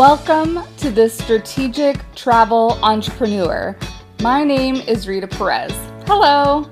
Welcome 0.00 0.60
to 0.78 0.90
the 0.90 1.10
Strategic 1.10 1.98
Travel 2.14 2.78
Entrepreneur. 2.82 3.76
My 4.22 4.42
name 4.42 4.76
is 4.76 5.06
Rita 5.06 5.26
Perez. 5.26 5.72
Hello. 6.06 6.70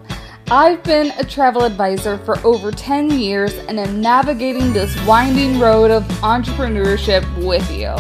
I've 0.51 0.83
been 0.83 1.13
a 1.19 1.25
travel 1.25 1.65
advisor 1.65 2.17
for 2.17 2.39
over 2.39 2.73
10 2.73 3.11
years 3.11 3.53
and 3.53 3.79
am 3.79 4.01
navigating 4.01 4.73
this 4.73 4.97
winding 5.05 5.61
road 5.61 5.91
of 5.91 6.05
entrepreneurship 6.23 7.23
with 7.47 7.71
you. 7.71 7.93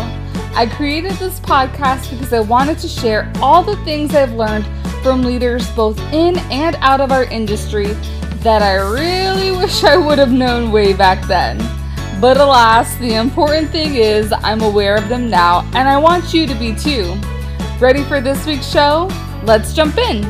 I 0.56 0.66
created 0.66 1.12
this 1.16 1.40
podcast 1.40 2.10
because 2.10 2.32
I 2.32 2.40
wanted 2.40 2.78
to 2.78 2.88
share 2.88 3.30
all 3.42 3.62
the 3.62 3.76
things 3.84 4.14
I've 4.14 4.32
learned 4.32 4.64
from 5.02 5.24
leaders 5.24 5.70
both 5.72 5.98
in 6.10 6.38
and 6.50 6.74
out 6.76 7.02
of 7.02 7.12
our 7.12 7.24
industry 7.24 7.88
that 8.38 8.62
I 8.62 8.76
really 8.76 9.50
wish 9.58 9.84
I 9.84 9.98
would 9.98 10.16
have 10.16 10.32
known 10.32 10.72
way 10.72 10.94
back 10.94 11.22
then. 11.28 11.77
But 12.20 12.36
alas, 12.36 12.96
the 12.96 13.14
important 13.14 13.70
thing 13.70 13.94
is 13.94 14.34
I'm 14.38 14.60
aware 14.60 14.96
of 14.96 15.08
them 15.08 15.30
now, 15.30 15.60
and 15.72 15.88
I 15.88 15.98
want 15.98 16.34
you 16.34 16.48
to 16.48 16.54
be 16.56 16.74
too. 16.74 17.16
Ready 17.78 18.02
for 18.02 18.20
this 18.20 18.44
week's 18.44 18.68
show? 18.68 19.08
Let's 19.44 19.72
jump 19.72 19.96
in. 19.98 20.24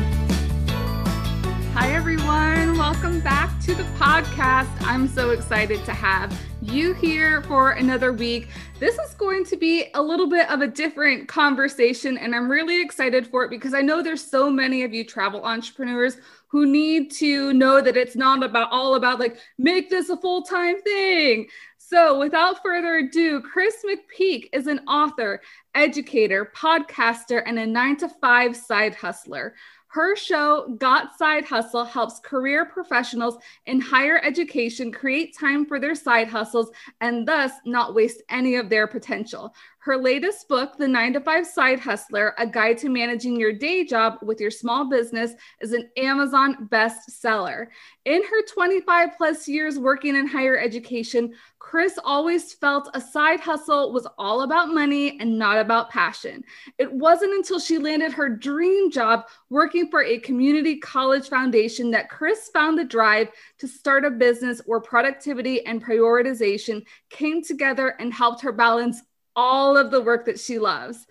Hi, 1.73 1.91
everyone. 1.95 2.77
Welcome 2.77 3.21
back 3.21 3.59
to 3.61 3.73
the 3.73 3.85
podcast. 3.97 4.69
I'm 4.81 5.07
so 5.07 5.31
excited 5.31 5.83
to 5.85 5.91
have 5.91 6.31
you 6.61 6.93
here 6.93 7.41
for 7.43 7.71
another 7.71 8.13
week. 8.13 8.49
This 8.79 8.99
is 8.99 9.15
going 9.15 9.43
to 9.45 9.57
be 9.57 9.87
a 9.95 10.01
little 10.01 10.29
bit 10.29 10.47
of 10.51 10.61
a 10.61 10.67
different 10.67 11.27
conversation, 11.27 12.19
and 12.19 12.35
I'm 12.35 12.51
really 12.51 12.83
excited 12.83 13.25
for 13.25 13.43
it 13.45 13.49
because 13.49 13.73
I 13.73 13.81
know 13.81 14.03
there's 14.03 14.23
so 14.23 14.51
many 14.51 14.83
of 14.83 14.93
you 14.93 15.03
travel 15.03 15.43
entrepreneurs 15.43 16.17
who 16.49 16.65
need 16.65 17.11
to 17.11 17.53
know 17.53 17.81
that 17.81 17.97
it's 17.97 18.15
not 18.15 18.43
about 18.43 18.71
all 18.71 18.95
about 18.95 19.19
like 19.19 19.37
make 19.57 19.89
this 19.89 20.09
a 20.09 20.17
full-time 20.17 20.81
thing 20.81 21.47
so, 21.89 22.19
without 22.19 22.61
further 22.61 22.97
ado, 22.97 23.41
Kris 23.41 23.83
McPeak 23.83 24.49
is 24.53 24.67
an 24.67 24.77
author, 24.87 25.41
educator, 25.73 26.51
podcaster, 26.55 27.41
and 27.47 27.57
a 27.57 27.65
nine 27.65 27.97
to 27.97 28.07
five 28.07 28.55
side 28.55 28.93
hustler. 28.93 29.55
Her 29.87 30.15
show, 30.15 30.75
Got 30.77 31.17
Side 31.17 31.45
Hustle, 31.45 31.83
helps 31.83 32.19
career 32.19 32.63
professionals 32.63 33.37
in 33.65 33.81
higher 33.81 34.21
education 34.23 34.91
create 34.91 35.35
time 35.35 35.65
for 35.65 35.79
their 35.79 35.95
side 35.95 36.27
hustles 36.27 36.69
and 37.01 37.27
thus 37.27 37.53
not 37.65 37.95
waste 37.95 38.21
any 38.29 38.53
of 38.57 38.69
their 38.69 38.85
potential. 38.85 39.51
Her 39.81 39.95
latest 39.95 40.49
book, 40.49 40.75
The 40.77 40.89
9 40.89 41.13
to 41.13 41.21
5 41.21 41.47
Side 41.47 41.79
Hustler 41.79 42.35
A 42.37 42.45
Guide 42.45 42.77
to 42.79 42.89
Managing 42.89 43.39
Your 43.39 43.53
Day 43.53 43.85
Job 43.85 44.17
with 44.21 44.41
Your 44.41 44.51
Small 44.51 44.89
Business, 44.89 45.31
is 45.61 45.71
an 45.71 45.89
Amazon 45.95 46.67
bestseller. 46.69 47.67
In 48.03 48.21
her 48.21 48.45
25 48.53 49.11
plus 49.15 49.47
years 49.47 49.79
working 49.79 50.17
in 50.17 50.27
higher 50.27 50.57
education, 50.57 51.33
Kris 51.59 51.97
always 52.03 52.53
felt 52.53 52.89
a 52.93 52.99
side 52.99 53.39
hustle 53.39 53.93
was 53.93 54.05
all 54.17 54.41
about 54.41 54.73
money 54.73 55.17
and 55.21 55.39
not 55.39 55.57
about 55.57 55.89
passion. 55.89 56.43
It 56.77 56.91
wasn't 56.91 57.35
until 57.35 57.59
she 57.59 57.77
landed 57.77 58.11
her 58.11 58.27
dream 58.27 58.91
job 58.91 59.27
working 59.49 59.89
for 59.89 60.03
a 60.03 60.19
community 60.19 60.77
college 60.77 61.29
foundation 61.29 61.89
that 61.91 62.09
Kris 62.09 62.49
found 62.51 62.77
the 62.77 62.83
drive 62.83 63.29
to 63.59 63.67
start 63.67 64.03
a 64.03 64.11
business 64.11 64.61
where 64.65 64.81
productivity 64.81 65.65
and 65.65 65.83
prioritization 65.83 66.85
came 67.09 67.41
together 67.41 67.95
and 67.99 68.13
helped 68.13 68.41
her 68.41 68.51
balance 68.51 69.03
all 69.35 69.77
of 69.77 69.91
the 69.91 70.01
work 70.01 70.25
that 70.25 70.39
she 70.39 70.59
loves. 70.59 71.05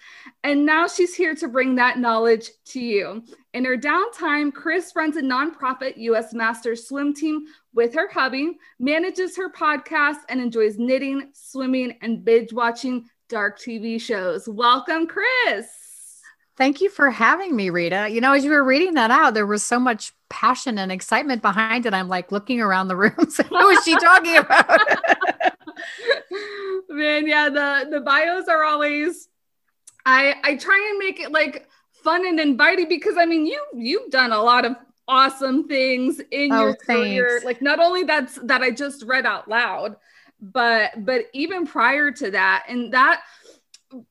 And 0.45 0.67
now 0.67 0.87
she's 0.87 1.15
here 1.15 1.35
to 1.37 1.49
bring 1.49 1.75
that 1.77 1.99
knowledge 1.99 2.51
to 2.67 2.81
you. 2.81 3.23
In 3.55 3.65
her 3.65 3.77
downtime, 3.77 4.53
Kris 4.53 4.93
runs 4.95 5.17
a 5.17 5.23
nonprofit 5.23 5.95
US 5.97 6.35
Masters 6.35 6.89
swim 6.89 7.15
team 7.15 7.47
with 7.75 7.95
her 7.95 8.09
hubby, 8.09 8.59
manages 8.79 9.37
her 9.37 9.51
podcast, 9.51 10.19
and 10.29 10.41
enjoys 10.41 10.79
knitting, 10.79 11.31
swimming, 11.33 11.97
and 12.03 12.25
binge 12.25 12.53
watching 12.53 13.09
dark 13.29 13.59
TV 13.59 14.01
shows. 14.01 14.49
Welcome, 14.49 15.07
Kris. 15.07 15.69
Thank 16.57 16.81
you 16.81 16.91
for 16.91 17.09
having 17.09 17.55
me, 17.55 17.71
Rita. 17.71 18.09
You 18.11 18.21
know, 18.21 18.33
as 18.33 18.45
you 18.45 18.51
were 18.51 18.65
reading 18.65 18.95
that 18.95 19.13
out, 19.13 19.35
there 19.35 19.47
was 19.47 19.63
so 19.63 19.79
much 19.79 20.13
passion 20.29 20.77
and 20.77 20.91
excitement 20.91 21.41
behind 21.41 21.87
it. 21.87 21.95
I'm 21.95 22.09
like 22.09 22.33
looking 22.33 22.61
around 22.61 22.89
the 22.89 22.97
room. 22.97 23.13
Who 23.17 23.69
is 23.69 23.85
she 23.85 23.95
talking 23.95 24.37
about? 24.37 24.81
Man, 26.89 27.27
yeah, 27.27 27.49
the 27.49 27.89
the 27.91 28.01
bios 28.01 28.49
are 28.49 28.65
always 28.65 29.29
I 30.05 30.35
I 30.43 30.57
try 30.57 30.89
and 30.91 30.99
make 30.99 31.21
it 31.21 31.33
like 31.33 31.69
fun 32.05 32.27
and 32.27 32.41
inviting 32.41 32.89
because 32.89 33.17
I 33.19 33.27
mean 33.27 33.47
you 33.47 33.63
you've 33.75 34.11
done 34.11 34.33
a 34.33 34.43
lot 34.43 34.65
of 34.65 34.77
awesome 35.07 35.67
things 35.67 36.21
in 36.31 36.53
oh, 36.53 36.61
your 36.63 36.77
career. 36.77 37.41
Like 37.45 37.63
not 37.63 37.81
only 37.81 38.05
that's 38.05 38.37
that 38.45 38.63
I 38.63 38.71
just 38.71 39.03
read 39.05 39.27
out 39.27 39.49
loud, 39.49 39.97
but 40.41 41.05
but 41.05 41.27
even 41.33 41.67
prior 41.67 42.13
to 42.13 42.31
that 42.31 42.67
and 42.69 42.93
that 42.93 43.23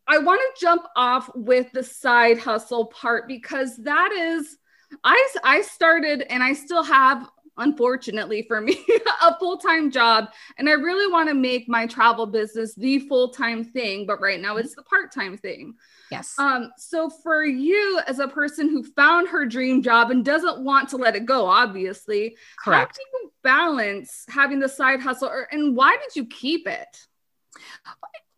I 0.07 0.17
want 0.17 0.41
to 0.41 0.65
jump 0.65 0.83
off 0.95 1.29
with 1.35 1.71
the 1.71 1.83
side 1.83 2.39
hustle 2.39 2.87
part 2.87 3.27
because 3.27 3.77
that 3.77 4.11
is 4.11 4.57
I 5.03 5.27
I 5.43 5.61
started 5.61 6.21
and 6.21 6.43
I 6.43 6.53
still 6.53 6.83
have 6.83 7.29
unfortunately 7.57 8.43
for 8.43 8.61
me, 8.61 8.83
a 9.25 9.37
full 9.37 9.57
time 9.57 9.91
job. 9.91 10.29
And 10.57 10.69
I 10.69 10.73
really 10.73 11.11
want 11.11 11.29
to 11.29 11.35
make 11.35 11.67
my 11.67 11.87
travel 11.87 12.25
business 12.25 12.73
the 12.75 12.99
full 12.99 13.29
time 13.29 13.63
thing, 13.63 14.05
but 14.05 14.21
right 14.21 14.39
now 14.39 14.57
it's 14.57 14.75
the 14.75 14.83
part 14.83 15.11
time 15.11 15.37
thing. 15.37 15.75
Yes. 16.11 16.35
Um, 16.37 16.71
so 16.77 17.09
for 17.09 17.43
you 17.43 17.99
as 18.07 18.19
a 18.19 18.27
person 18.27 18.69
who 18.69 18.83
found 18.83 19.27
her 19.27 19.45
dream 19.45 19.81
job 19.81 20.11
and 20.11 20.23
doesn't 20.23 20.63
want 20.63 20.89
to 20.89 20.97
let 20.97 21.15
it 21.15 21.25
go, 21.25 21.45
obviously, 21.45 22.37
correct. 22.63 22.97
How 22.97 23.03
do 23.03 23.25
you 23.25 23.31
balance 23.43 24.25
having 24.29 24.59
the 24.59 24.69
side 24.69 25.01
hustle 25.01 25.29
or, 25.29 25.47
and 25.51 25.75
why 25.75 25.97
did 25.97 26.15
you 26.15 26.25
keep 26.25 26.67
it? 26.67 27.07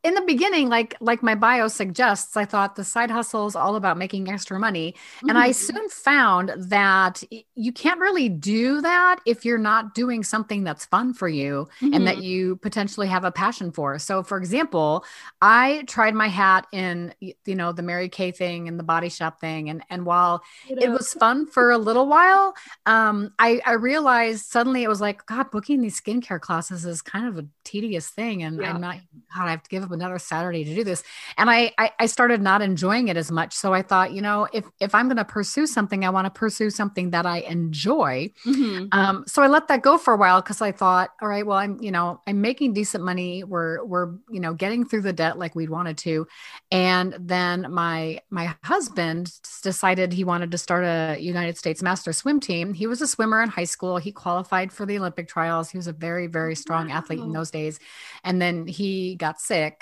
In 0.10 0.16
the 0.16 0.22
beginning 0.22 0.70
like 0.70 0.96
like 1.00 1.22
my 1.22 1.36
bio 1.36 1.68
suggests 1.68 2.36
i 2.36 2.44
thought 2.44 2.76
the 2.76 2.84
side 2.84 3.12
hustle 3.12 3.46
is 3.46 3.56
all 3.56 3.76
about 3.76 3.96
making 3.96 4.28
extra 4.28 4.60
money 4.60 4.92
mm-hmm. 4.92 5.30
and 5.30 5.38
i 5.38 5.50
mm-hmm. 5.50 5.78
soon 5.78 5.90
found 5.90 6.52
that 6.58 7.24
you 7.54 7.72
can't 7.72 8.00
really 8.00 8.28
do 8.28 8.82
that 8.82 9.20
if 9.28 9.46
you're 9.46 9.60
not 9.60 9.94
doing 9.94 10.24
something 10.24 10.64
that's 10.64 10.84
fun 10.86 11.14
for 11.14 11.30
you 11.30 11.68
mm-hmm. 11.80 11.94
and 11.94 12.08
that 12.08 12.16
mm-hmm. 12.16 12.24
you 12.24 12.56
potentially 12.56 13.08
have 13.08 13.24
a 13.24 13.32
passion 13.32 13.72
for 13.72 14.00
so 14.00 14.24
for 14.24 14.40
example 14.40 15.06
i 15.44 15.84
tried 15.86 16.16
my 16.16 16.28
hat 16.28 16.66
in 16.74 17.14
you 17.20 17.56
know 17.56 17.72
the 17.72 17.84
mary 17.84 18.10
kay 18.10 18.32
thing 18.32 18.68
and 18.68 18.80
the 18.80 18.84
body 18.84 19.10
shop 19.10 19.40
thing 19.40 19.70
and 19.70 19.84
and 19.92 20.08
while 20.08 20.42
it 20.68 20.90
was 20.90 21.14
fun 21.14 21.46
for 21.46 21.70
a 21.70 21.78
little 21.78 22.08
while 22.08 22.56
um 22.88 23.32
i 23.38 23.62
i 23.64 23.74
realized 23.74 24.44
suddenly 24.48 24.82
it 24.82 24.90
was 24.90 25.02
like 25.02 25.24
god 25.28 25.52
booking 25.52 25.82
these 25.82 26.02
skincare 26.02 26.42
classes 26.42 26.84
is 26.84 27.04
kind 27.04 27.28
of 27.28 27.38
a 27.38 27.46
tedious 27.64 28.08
thing 28.10 28.42
and 28.42 28.60
yeah. 28.60 28.74
i'm 28.74 28.82
not 28.82 28.98
god 29.36 29.46
i 29.46 29.52
have 29.52 29.62
to 29.62 29.70
give 29.70 29.84
up 29.84 29.99
another 30.00 30.20
Saturday 30.20 30.64
to 30.64 30.76
do 30.76 30.84
this. 30.84 31.04
And 31.38 31.50
I, 31.50 31.72
I, 31.78 31.92
I 32.00 32.06
started 32.06 32.42
not 32.42 32.62
enjoying 32.62 33.08
it 33.08 33.18
as 33.18 33.32
much. 33.32 33.54
So 33.54 33.74
I 33.74 33.82
thought, 33.82 34.14
you 34.14 34.22
know, 34.22 34.48
if 34.54 34.66
if 34.80 34.96
I'm 34.96 35.08
going 35.08 35.18
to 35.18 35.26
pursue 35.26 35.68
something, 35.68 36.06
I 36.06 36.10
want 36.10 36.26
to 36.26 36.32
pursue 36.32 36.70
something 36.70 37.12
that 37.12 37.26
I 37.26 37.40
enjoy. 37.40 38.32
Mm-hmm. 38.46 38.88
Um, 38.92 39.24
so 39.28 39.42
I 39.42 39.48
let 39.48 39.68
that 39.68 39.82
go 39.82 39.98
for 39.98 40.14
a 40.14 40.18
while 40.18 40.42
because 40.42 40.62
I 40.62 40.72
thought, 40.72 41.12
all 41.22 41.28
right, 41.28 41.46
well, 41.46 41.58
I'm, 41.58 41.82
you 41.82 41.92
know, 41.92 42.22
I'm 42.28 42.42
making 42.42 42.74
decent 42.74 43.04
money. 43.04 43.44
We're 43.44 43.84
we're, 43.84 44.14
you 44.30 44.40
know, 44.40 44.54
getting 44.54 44.86
through 44.86 45.02
the 45.02 45.14
debt 45.14 45.38
like 45.38 45.56
we'd 45.56 45.70
wanted 45.70 45.98
to. 46.00 46.28
And 46.72 47.16
then 47.20 47.72
my 47.72 48.22
my 48.30 48.56
husband 48.64 49.32
decided 49.62 50.14
he 50.14 50.24
wanted 50.24 50.52
to 50.52 50.58
start 50.58 50.84
a 50.86 51.18
United 51.20 51.58
States 51.58 51.82
master 51.82 52.14
swim 52.14 52.40
team. 52.40 52.74
He 52.74 52.88
was 52.88 53.02
a 53.02 53.08
swimmer 53.08 53.42
in 53.42 53.50
high 53.50 53.64
school. 53.66 53.98
He 53.98 54.12
qualified 54.12 54.72
for 54.72 54.86
the 54.86 54.98
Olympic 54.98 55.28
trials. 55.28 55.70
He 55.70 55.78
was 55.78 55.88
a 55.88 55.94
very, 55.94 56.28
very 56.28 56.56
strong 56.56 56.90
wow. 56.90 56.98
athlete 56.98 57.20
in 57.20 57.32
those 57.32 57.52
days. 57.52 57.80
And 58.24 58.42
then 58.42 58.68
he 58.68 59.16
got 59.16 59.42
sick 59.42 59.79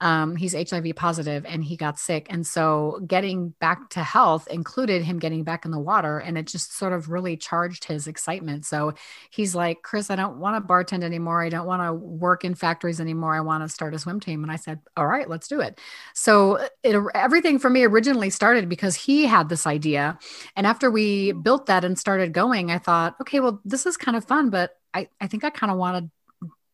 um, 0.00 0.36
he's 0.36 0.54
HIV 0.54 0.96
positive 0.96 1.46
and 1.46 1.64
he 1.64 1.76
got 1.76 1.98
sick. 1.98 2.26
And 2.28 2.46
so 2.46 3.00
getting 3.06 3.50
back 3.60 3.88
to 3.90 4.02
health 4.02 4.46
included 4.48 5.02
him 5.02 5.18
getting 5.18 5.44
back 5.44 5.64
in 5.64 5.70
the 5.70 5.78
water. 5.78 6.18
And 6.18 6.36
it 6.36 6.46
just 6.46 6.76
sort 6.76 6.92
of 6.92 7.08
really 7.08 7.36
charged 7.36 7.84
his 7.84 8.06
excitement. 8.06 8.66
So 8.66 8.94
he's 9.30 9.54
like, 9.54 9.82
Kris, 9.82 10.10
I 10.10 10.16
don't 10.16 10.38
want 10.38 10.62
to 10.62 10.68
bartend 10.68 11.04
anymore. 11.04 11.42
I 11.42 11.48
don't 11.48 11.66
want 11.66 11.82
to 11.82 11.94
work 11.94 12.44
in 12.44 12.54
factories 12.54 13.00
anymore. 13.00 13.34
I 13.34 13.40
want 13.40 13.62
to 13.64 13.68
start 13.68 13.94
a 13.94 13.98
swim 13.98 14.20
team. 14.20 14.42
And 14.42 14.50
I 14.50 14.56
said, 14.56 14.80
All 14.96 15.06
right, 15.06 15.28
let's 15.28 15.48
do 15.48 15.60
it. 15.60 15.80
So 16.12 16.68
it, 16.82 17.02
everything 17.14 17.58
for 17.58 17.70
me 17.70 17.84
originally 17.84 18.30
started 18.30 18.68
because 18.68 18.96
he 18.96 19.24
had 19.24 19.48
this 19.48 19.66
idea. 19.66 20.18
And 20.56 20.66
after 20.66 20.90
we 20.90 21.32
built 21.32 21.66
that 21.66 21.84
and 21.84 21.98
started 21.98 22.32
going, 22.32 22.70
I 22.70 22.78
thought, 22.78 23.14
okay, 23.20 23.40
well, 23.40 23.60
this 23.64 23.86
is 23.86 23.96
kind 23.96 24.16
of 24.16 24.24
fun, 24.24 24.50
but 24.50 24.76
I, 24.92 25.08
I 25.20 25.26
think 25.26 25.44
I 25.44 25.50
kind 25.50 25.72
of 25.72 25.78
want 25.78 26.04
to 26.04 26.10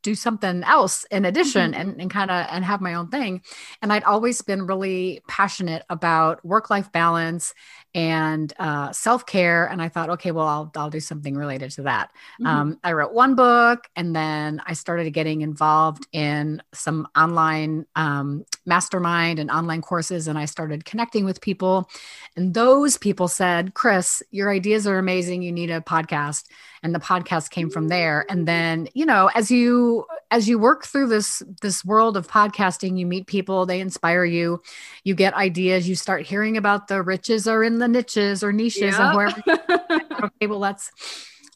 do 0.02 0.14
something 0.14 0.62
else 0.64 1.04
in 1.10 1.24
addition 1.24 1.72
mm-hmm. 1.72 1.80
and, 1.80 2.00
and 2.00 2.10
kind 2.10 2.30
of 2.30 2.46
and 2.50 2.64
have 2.64 2.80
my 2.80 2.94
own 2.94 3.08
thing 3.08 3.42
and 3.82 3.92
i'd 3.92 4.04
always 4.04 4.42
been 4.42 4.66
really 4.66 5.22
passionate 5.28 5.82
about 5.88 6.44
work-life 6.44 6.90
balance 6.92 7.54
and 7.94 8.52
uh, 8.58 8.92
self-care 8.92 9.66
and 9.66 9.82
i 9.82 9.88
thought 9.88 10.10
okay 10.10 10.30
well 10.30 10.46
i'll, 10.46 10.70
I'll 10.76 10.90
do 10.90 11.00
something 11.00 11.34
related 11.34 11.70
to 11.72 11.82
that 11.82 12.10
mm-hmm. 12.40 12.46
um, 12.46 12.80
i 12.84 12.92
wrote 12.92 13.12
one 13.12 13.34
book 13.34 13.88
and 13.96 14.14
then 14.14 14.60
i 14.66 14.72
started 14.72 15.10
getting 15.10 15.40
involved 15.40 16.06
in 16.12 16.62
some 16.72 17.08
online 17.16 17.86
um, 17.96 18.44
mastermind 18.66 19.38
and 19.38 19.50
online 19.50 19.82
courses 19.82 20.28
and 20.28 20.38
I 20.38 20.46
started 20.46 20.84
connecting 20.84 21.24
with 21.24 21.40
people. 21.40 21.90
And 22.36 22.54
those 22.54 22.96
people 22.96 23.28
said, 23.28 23.74
Kris, 23.74 24.22
your 24.30 24.50
ideas 24.50 24.86
are 24.86 24.98
amazing. 24.98 25.42
You 25.42 25.52
need 25.52 25.70
a 25.70 25.80
podcast. 25.80 26.44
And 26.82 26.94
the 26.94 26.98
podcast 26.98 27.50
came 27.50 27.68
from 27.68 27.88
there. 27.88 28.24
And 28.30 28.48
then, 28.48 28.88
you 28.94 29.04
know, 29.04 29.30
as 29.34 29.50
you 29.50 30.06
as 30.30 30.48
you 30.48 30.58
work 30.58 30.86
through 30.86 31.08
this 31.08 31.42
this 31.60 31.84
world 31.84 32.16
of 32.16 32.26
podcasting, 32.26 32.98
you 32.98 33.04
meet 33.04 33.26
people, 33.26 33.66
they 33.66 33.80
inspire 33.80 34.24
you, 34.24 34.62
you 35.04 35.14
get 35.14 35.34
ideas, 35.34 35.88
you 35.88 35.94
start 35.94 36.26
hearing 36.26 36.56
about 36.56 36.88
the 36.88 37.02
riches 37.02 37.46
are 37.46 37.62
in 37.62 37.78
the 37.78 37.88
niches 37.88 38.42
or 38.42 38.52
niches 38.52 38.98
and 38.98 39.16
wherever 39.16 39.42
okay, 40.24 40.46
well 40.46 40.58
let's 40.58 40.90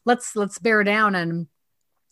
let's 0.04 0.36
let's 0.36 0.58
bear 0.58 0.84
down 0.84 1.14
and 1.14 1.46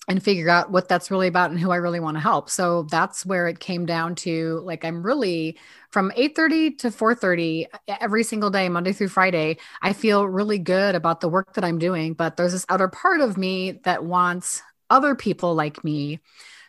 and 0.09 0.23
figure 0.23 0.49
out 0.49 0.71
what 0.71 0.89
that's 0.89 1.11
really 1.11 1.29
about 1.29 1.51
and 1.51 1.61
who 1.61 1.71
I 1.71 1.77
really 1.77 2.01
want 2.01 2.17
to 2.17 2.21
help. 2.21 2.51
So 2.51 2.83
that's 2.85 3.25
where 3.25 3.47
it 3.47 3.61
came 3.61 3.87
down 3.87 4.17
to 4.17 4.61
like 4.65 4.85
I'm 4.85 5.03
really 5.03 5.59
from 5.91 6.11
8:30 6.17 6.79
to 6.79 6.91
4:30 6.91 7.67
every 8.01 8.25
single 8.25 8.51
day 8.51 8.69
Monday 8.69 8.93
through 8.93 9.09
Friday. 9.09 9.59
I 9.81 9.93
feel 9.93 10.27
really 10.27 10.59
good 10.59 10.95
about 10.95 11.21
the 11.21 11.29
work 11.29 11.55
that 11.55 11.65
I'm 11.65 11.79
doing, 11.79 12.15
but 12.15 12.37
there's 12.37 12.53
this 12.53 12.67
other 12.69 12.89
part 12.89 13.21
of 13.21 13.37
me 13.37 13.81
that 13.85 14.05
wants 14.05 14.63
other 14.91 15.15
people 15.15 15.55
like 15.55 15.85
me 15.85 16.21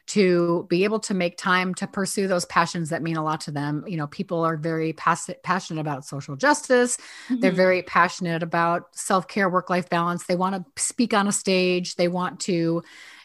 to 0.06 0.66
be 0.70 0.84
able 0.84 1.00
to 1.00 1.14
make 1.14 1.38
time 1.38 1.74
to 1.74 1.88
pursue 1.88 2.28
those 2.28 2.46
passions 2.46 2.90
that 2.90 3.02
mean 3.02 3.16
a 3.16 3.24
lot 3.24 3.42
to 3.42 3.52
them. 3.52 3.86
You 3.88 3.96
know, 3.96 4.08
people 4.08 4.44
are 4.44 4.58
very 4.58 4.92
pass- 4.94 5.30
passionate 5.44 5.80
about 5.80 6.06
social 6.06 6.36
justice. 6.36 6.98
Mm-hmm. 6.98 7.40
They're 7.40 7.52
very 7.52 7.84
passionate 7.84 8.44
about 8.44 8.96
self 8.96 9.28
care, 9.28 9.50
work 9.50 9.70
life 9.70 9.90
balance. 9.90 10.26
They 10.26 10.36
want 10.36 10.56
to 10.56 10.82
speak 10.82 11.14
on 11.14 11.28
a 11.28 11.32
stage. 11.32 11.96
They 11.96 12.10
want 12.10 12.42
to 12.42 12.84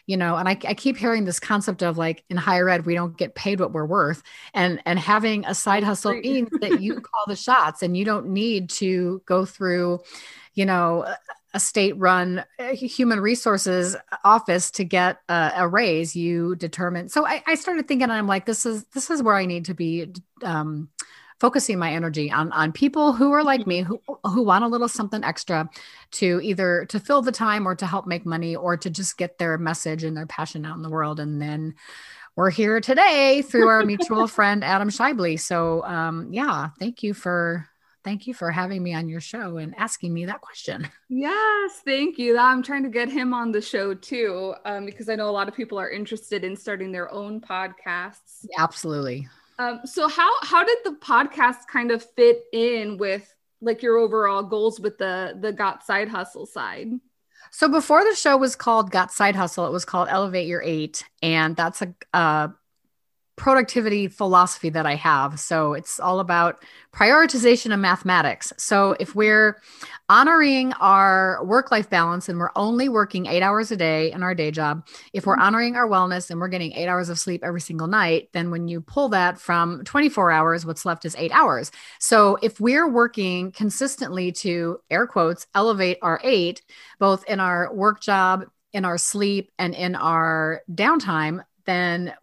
you 0.09 0.17
know 0.17 0.37
and 0.37 0.49
I, 0.49 0.57
I 0.67 0.73
keep 0.73 0.97
hearing 0.97 1.25
this 1.25 1.39
concept 1.39 1.83
of 1.83 1.99
like 1.99 2.23
in 2.31 2.35
higher 2.35 2.67
ed 2.67 2.87
we 2.87 2.95
don't 2.95 3.15
get 3.15 3.35
paid 3.35 3.59
what 3.59 3.73
we're 3.73 3.85
worth 3.85 4.23
and 4.55 4.81
and 4.87 4.97
having 4.97 5.45
a 5.45 5.53
side 5.53 5.83
hustle 5.83 6.13
means 6.13 6.49
that 6.61 6.81
you 6.81 6.95
call 7.01 7.25
the 7.27 7.35
shots 7.35 7.83
and 7.83 7.95
you 7.95 8.03
don't 8.03 8.27
need 8.27 8.71
to 8.71 9.21
go 9.27 9.45
through 9.45 9.99
you 10.55 10.65
know 10.65 11.05
a 11.53 11.59
state 11.59 11.95
run 11.97 12.43
uh, 12.57 12.69
human 12.73 13.19
resources 13.19 13.95
office 14.23 14.71
to 14.71 14.83
get 14.83 15.17
a, 15.29 15.51
a 15.57 15.67
raise 15.67 16.15
you 16.15 16.55
determine 16.55 17.07
so 17.07 17.27
I, 17.27 17.43
I, 17.45 17.53
started 17.53 17.87
thinking 17.87 18.09
i'm 18.09 18.27
like 18.27 18.47
this 18.47 18.65
is 18.65 18.85
this 18.85 19.11
is 19.11 19.21
where 19.21 19.35
i 19.35 19.45
need 19.45 19.65
to 19.65 19.75
be 19.75 20.11
um, 20.43 20.89
focusing 21.39 21.79
my 21.79 21.91
energy 21.91 22.31
on 22.31 22.51
on 22.51 22.71
people 22.71 23.13
who 23.13 23.31
are 23.31 23.43
like 23.43 23.65
me 23.65 23.81
who 23.81 24.01
who 24.23 24.43
want 24.43 24.63
a 24.63 24.67
little 24.67 24.87
something 24.87 25.23
extra 25.23 25.69
to 26.11 26.39
either 26.43 26.85
to 26.89 26.99
fill 26.99 27.21
the 27.21 27.31
time 27.31 27.67
or 27.67 27.75
to 27.75 27.85
help 27.85 28.05
make 28.05 28.25
money 28.25 28.55
or 28.55 28.75
to 28.75 28.89
just 28.89 29.17
get 29.17 29.37
their 29.37 29.57
message 29.57 30.03
and 30.03 30.15
their 30.15 30.27
passion 30.27 30.65
out 30.65 30.75
in 30.75 30.81
the 30.81 30.89
world 30.89 31.19
and 31.19 31.41
then 31.41 31.73
we're 32.35 32.49
here 32.49 32.79
today 32.79 33.41
through 33.41 33.67
our 33.67 33.85
mutual 33.85 34.25
friend 34.37 34.63
Adam 34.63 34.89
Shibely. 34.89 35.37
So 35.37 35.83
um, 35.83 36.29
yeah, 36.31 36.69
thank 36.79 37.03
you 37.03 37.13
for 37.13 37.67
thank 38.05 38.27
you 38.27 38.33
for 38.33 38.49
having 38.49 38.81
me 38.81 38.93
on 38.93 39.09
your 39.09 39.19
show 39.19 39.57
and 39.57 39.75
asking 39.77 40.13
me 40.13 40.25
that 40.25 40.39
question. 40.39 40.87
Yes, 41.09 41.81
thank 41.83 42.17
you. 42.17 42.37
I'm 42.37 42.63
trying 42.63 42.83
to 42.83 42.89
get 42.89 43.09
him 43.09 43.33
on 43.33 43.51
the 43.51 43.61
show 43.61 43.93
too, 43.93 44.55
um, 44.63 44.85
because 44.85 45.09
I 45.09 45.15
know 45.15 45.29
a 45.29 45.31
lot 45.31 45.47
of 45.49 45.53
people 45.53 45.77
are 45.77 45.89
interested 45.89 46.43
in 46.43 46.55
starting 46.55 46.91
their 46.91 47.11
own 47.11 47.41
podcasts. 47.41 48.45
Absolutely. 48.57 49.27
Um, 49.59 49.81
so 49.83 50.07
how 50.07 50.31
how 50.41 50.63
did 50.63 50.77
the 50.85 50.95
podcast 51.01 51.67
kind 51.71 51.91
of 51.91 52.01
fit 52.01 52.43
in 52.53 52.97
with 52.97 53.31
like 53.61 53.83
your 53.83 53.97
overall 53.97 54.41
goals 54.41 54.79
with 54.79 54.97
the 54.97 55.37
the 55.39 55.51
got 55.51 55.85
side 55.85 56.07
hustle 56.07 56.45
side? 56.45 56.87
So 57.51 57.67
before 57.67 58.03
the 58.03 58.15
show 58.15 58.37
was 58.37 58.55
called 58.55 58.91
Got 58.91 59.11
Side 59.11 59.35
Hustle, 59.35 59.65
it 59.65 59.71
was 59.71 59.83
called 59.83 60.07
Elevate 60.09 60.47
Your 60.47 60.61
Eight, 60.61 61.03
and 61.21 61.55
that's 61.55 61.81
a, 61.81 61.93
a 62.13 62.51
productivity 63.39 64.09
philosophy 64.09 64.69
that 64.69 64.85
I 64.85 64.95
have. 64.95 65.39
So 65.39 65.73
it's 65.73 65.97
all 65.97 66.19
about 66.19 66.61
prioritization 66.93 67.73
of 67.73 67.79
mathematics. 67.79 68.51
So 68.57 68.97
if 68.99 69.15
we're 69.15 69.61
honoring 70.09 70.73
our 70.73 71.43
work 71.45 71.71
life 71.71 71.89
balance 71.89 72.27
and 72.27 72.37
we're 72.37 72.51
only 72.57 72.89
working 72.89 73.27
eight 73.27 73.41
hours 73.41 73.71
a 73.71 73.77
day 73.77 74.11
in 74.11 74.23
our 74.23 74.35
day 74.35 74.51
job, 74.51 74.85
if 75.13 75.25
we're 75.25 75.35
mm-hmm. 75.35 75.43
honoring 75.43 75.75
our 75.77 75.87
wellness 75.87 76.29
and 76.29 76.41
we're 76.41 76.49
getting 76.49 76.73
eight 76.73 76.87
hours 76.87 77.07
of 77.07 77.17
sleep 77.17 77.41
every 77.41 77.61
single 77.61 77.87
night, 77.87 78.27
then 78.33 78.51
when 78.51 78.67
you 78.67 78.81
pull 78.81 79.07
that 79.09 79.39
from 79.39 79.85
24 79.85 80.31
hours, 80.31 80.65
what's 80.65 80.85
left 80.85 81.05
is 81.05 81.15
eight 81.17 81.31
hours. 81.31 81.71
So 81.97 82.37
if 82.41 82.59
we're 82.59 82.89
working 82.89 83.53
consistently 83.53 84.33
to 84.33 84.81
air 84.89 85.07
quotes, 85.07 85.47
elevate 85.55 85.97
our 86.01 86.19
eight, 86.25 86.61
both 86.99 87.23
in 87.23 87.39
our 87.39 87.73
work 87.73 88.01
job, 88.01 88.43
in 88.73 88.85
our 88.85 88.97
sleep 88.97 89.51
and 89.57 89.73
in 89.73 89.95
our 89.95 90.61
downtime, 90.71 91.43
then 91.69 92.13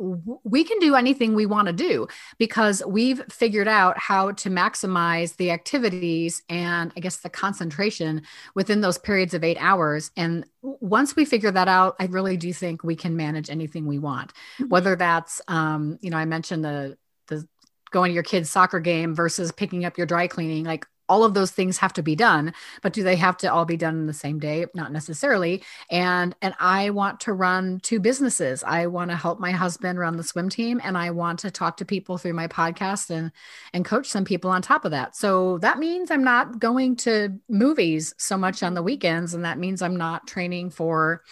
we 0.44 0.64
can 0.64 0.78
do 0.80 0.96
anything 0.96 1.34
we 1.34 1.46
want 1.46 1.66
to 1.66 1.72
do 1.72 2.08
because 2.38 2.82
we've 2.86 3.22
figured 3.30 3.68
out 3.68 3.96
how 3.96 4.32
to 4.32 4.50
maximize 4.50 5.36
the 5.36 5.52
activities 5.52 6.42
and 6.48 6.92
I 6.96 7.00
guess 7.00 7.18
the 7.18 7.30
concentration 7.30 8.22
within 8.54 8.80
those 8.80 8.98
periods 8.98 9.34
of 9.34 9.44
eight 9.44 9.58
hours. 9.60 10.10
And 10.16 10.44
once 10.62 11.14
we 11.14 11.24
figure 11.24 11.52
that 11.52 11.68
out, 11.68 11.94
I 12.00 12.06
really 12.06 12.36
do 12.36 12.52
think 12.52 12.82
we 12.82 12.96
can 12.96 13.16
manage 13.16 13.48
anything 13.48 13.86
we 13.86 13.98
want, 13.98 14.32
mm-hmm. 14.32 14.68
whether 14.68 14.96
that's, 14.96 15.40
um, 15.48 15.98
you 16.00 16.10
know, 16.10 16.16
I 16.16 16.24
mentioned 16.24 16.64
the, 16.64 16.98
the 17.28 17.46
going 17.90 18.10
to 18.10 18.14
your 18.14 18.24
kid's 18.24 18.50
soccer 18.50 18.80
game 18.80 19.14
versus 19.14 19.52
picking 19.52 19.84
up 19.84 19.96
your 19.96 20.06
dry 20.06 20.26
cleaning 20.26 20.64
like 20.64 20.86
all 21.08 21.24
of 21.24 21.34
those 21.34 21.50
things 21.50 21.78
have 21.78 21.92
to 21.92 22.02
be 22.02 22.16
done 22.16 22.52
but 22.82 22.92
do 22.92 23.02
they 23.02 23.16
have 23.16 23.36
to 23.38 23.52
all 23.52 23.64
be 23.64 23.76
done 23.76 23.96
in 23.96 24.06
the 24.06 24.12
same 24.12 24.38
day? 24.38 24.66
Not 24.74 24.92
necessarily. 24.92 25.62
And 25.90 26.34
and 26.42 26.54
i 26.58 26.90
want 26.90 27.20
to 27.20 27.32
run 27.32 27.80
two 27.80 28.00
businesses. 28.00 28.62
I 28.64 28.86
want 28.86 29.10
to 29.10 29.16
help 29.16 29.40
my 29.40 29.50
husband 29.50 29.98
run 29.98 30.16
the 30.16 30.22
swim 30.22 30.48
team 30.48 30.80
and 30.84 30.96
i 30.96 31.10
want 31.10 31.38
to 31.40 31.50
talk 31.50 31.76
to 31.78 31.84
people 31.84 32.18
through 32.18 32.34
my 32.34 32.48
podcast 32.48 33.10
and 33.10 33.32
and 33.72 33.84
coach 33.84 34.06
some 34.06 34.24
people 34.24 34.50
on 34.50 34.62
top 34.62 34.84
of 34.84 34.90
that. 34.92 35.16
So 35.16 35.58
that 35.58 35.78
means 35.78 36.10
i'm 36.10 36.24
not 36.24 36.58
going 36.58 36.96
to 36.96 37.38
movies 37.48 38.14
so 38.18 38.36
much 38.36 38.62
on 38.62 38.74
the 38.74 38.82
weekends 38.82 39.34
and 39.34 39.44
that 39.44 39.58
means 39.58 39.82
i'm 39.82 39.96
not 39.96 40.26
training 40.26 40.70
for 40.70 41.22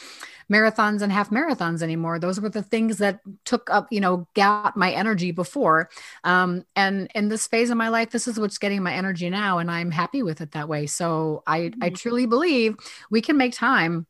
marathons 0.52 1.02
and 1.02 1.12
half 1.12 1.30
marathons 1.30 1.82
anymore. 1.82 2.18
Those 2.18 2.40
were 2.40 2.48
the 2.48 2.62
things 2.62 2.98
that 2.98 3.20
took 3.44 3.70
up, 3.70 3.88
you 3.90 4.00
know, 4.00 4.26
got 4.34 4.76
my 4.76 4.92
energy 4.92 5.30
before. 5.30 5.90
Um, 6.24 6.64
and 6.76 7.08
in 7.14 7.28
this 7.28 7.46
phase 7.46 7.70
of 7.70 7.76
my 7.76 7.88
life, 7.88 8.10
this 8.10 8.28
is 8.28 8.38
what's 8.38 8.58
getting 8.58 8.82
my 8.82 8.94
energy 8.94 9.30
now, 9.30 9.58
and 9.58 9.70
I'm 9.70 9.90
happy 9.90 10.22
with 10.22 10.40
it 10.40 10.52
that 10.52 10.68
way. 10.68 10.86
So 10.86 11.42
I, 11.46 11.56
I 11.56 11.60
mm-hmm. 11.68 11.94
truly 11.94 12.26
believe 12.26 12.76
we 13.10 13.20
can 13.20 13.36
make 13.36 13.54
time 13.54 14.06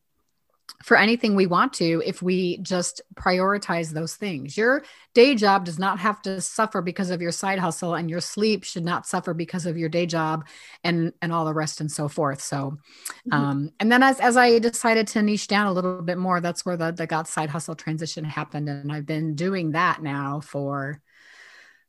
for 0.82 0.96
anything 0.96 1.34
we 1.34 1.46
want 1.46 1.72
to 1.72 2.02
if 2.04 2.20
we 2.20 2.58
just 2.58 3.00
prioritize 3.14 3.90
those 3.90 4.16
things. 4.16 4.56
Your 4.56 4.84
day 5.14 5.34
job 5.34 5.64
does 5.64 5.78
not 5.78 5.98
have 5.98 6.20
to 6.22 6.40
suffer 6.40 6.82
because 6.82 7.10
of 7.10 7.22
your 7.22 7.32
side 7.32 7.58
hustle 7.58 7.94
and 7.94 8.10
your 8.10 8.20
sleep 8.20 8.64
should 8.64 8.84
not 8.84 9.06
suffer 9.06 9.32
because 9.32 9.66
of 9.66 9.78
your 9.78 9.88
day 9.88 10.06
job 10.06 10.46
and 10.82 11.12
and 11.22 11.32
all 11.32 11.44
the 11.44 11.54
rest 11.54 11.80
and 11.80 11.90
so 11.90 12.08
forth. 12.08 12.40
So 12.42 12.76
mm-hmm. 13.28 13.32
um 13.32 13.70
and 13.80 13.90
then 13.90 14.02
as 14.02 14.20
as 14.20 14.36
I 14.36 14.58
decided 14.58 15.06
to 15.08 15.22
niche 15.22 15.48
down 15.48 15.66
a 15.66 15.72
little 15.72 16.02
bit 16.02 16.18
more 16.18 16.40
that's 16.40 16.66
where 16.66 16.76
the 16.76 16.92
the 16.92 17.06
got 17.06 17.28
side 17.28 17.50
hustle 17.50 17.74
transition 17.74 18.24
happened 18.24 18.68
and 18.68 18.92
I've 18.92 19.06
been 19.06 19.34
doing 19.34 19.72
that 19.72 20.02
now 20.02 20.40
for 20.40 21.00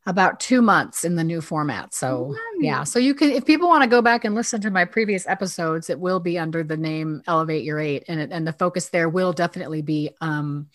about 0.07 0.39
two 0.39 0.62
months 0.62 1.03
in 1.03 1.15
the 1.15 1.24
new 1.24 1.41
format. 1.41 1.93
So 1.93 2.27
nice. 2.29 2.39
yeah, 2.59 2.83
so 2.83 3.00
you 3.00 3.15
can 3.15 3.31
if 3.31 3.45
people 3.45 3.67
want 3.67 3.83
to 3.83 3.89
go 3.89 4.01
back 4.01 4.24
and 4.24 4.35
listen 4.35 4.62
to 4.62 4.69
my 4.69 4.85
previous 4.85 5.27
episodes, 5.27 5.89
it 5.89 6.00
will 6.00 6.19
be 6.19 6.38
under 6.38 6.63
the 6.63 6.77
name 6.77 7.24
Elevate 7.27 7.63
Your 7.63 7.79
Eight, 7.79 8.05
and 8.07 8.19
it, 8.19 8.29
and 8.31 8.47
the 8.47 8.53
focus 8.53 8.89
there 8.89 9.09
will 9.09 9.33
definitely 9.33 9.81
be 9.81 10.12
um, 10.21 10.67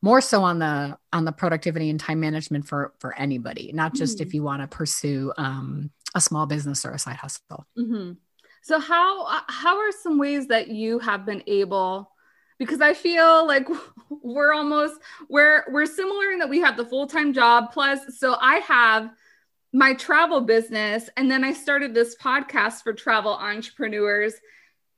more 0.00 0.20
so 0.20 0.42
on 0.42 0.58
the 0.60 0.96
on 1.12 1.24
the 1.24 1.32
productivity 1.32 1.90
and 1.90 1.98
time 1.98 2.20
management 2.20 2.66
for 2.66 2.92
for 2.98 3.16
anybody, 3.18 3.72
not 3.72 3.94
just 3.94 4.18
mm 4.18 4.22
if 4.28 4.34
you 4.34 4.42
want 4.42 4.60
to 4.60 4.68
pursue 4.68 5.32
um, 5.38 5.90
a 6.14 6.20
small 6.20 6.46
business 6.46 6.84
or 6.84 6.90
a 6.90 6.98
side 6.98 7.16
hustle. 7.16 7.64
Mm-hmm. 7.78 8.12
So 8.62 8.78
how 8.78 9.24
uh, 9.26 9.40
how 9.48 9.78
are 9.78 9.92
some 9.92 10.18
ways 10.18 10.48
that 10.48 10.68
you 10.68 10.98
have 10.98 11.24
been 11.24 11.42
able 11.46 12.10
because 12.58 12.80
I 12.80 12.94
feel 12.94 13.46
like 13.46 13.68
we're 14.10 14.52
almost 14.52 14.94
we're 15.28 15.64
we're 15.70 15.86
similar 15.86 16.32
in 16.32 16.38
that 16.40 16.48
we 16.48 16.60
have 16.60 16.76
the 16.76 16.84
full-time 16.84 17.32
job 17.32 17.72
plus 17.72 18.18
so 18.18 18.36
I 18.40 18.56
have 18.56 19.10
my 19.72 19.94
travel 19.94 20.40
business 20.40 21.10
and 21.16 21.30
then 21.30 21.44
I 21.44 21.52
started 21.52 21.94
this 21.94 22.16
podcast 22.16 22.82
for 22.82 22.92
travel 22.92 23.32
entrepreneurs 23.32 24.34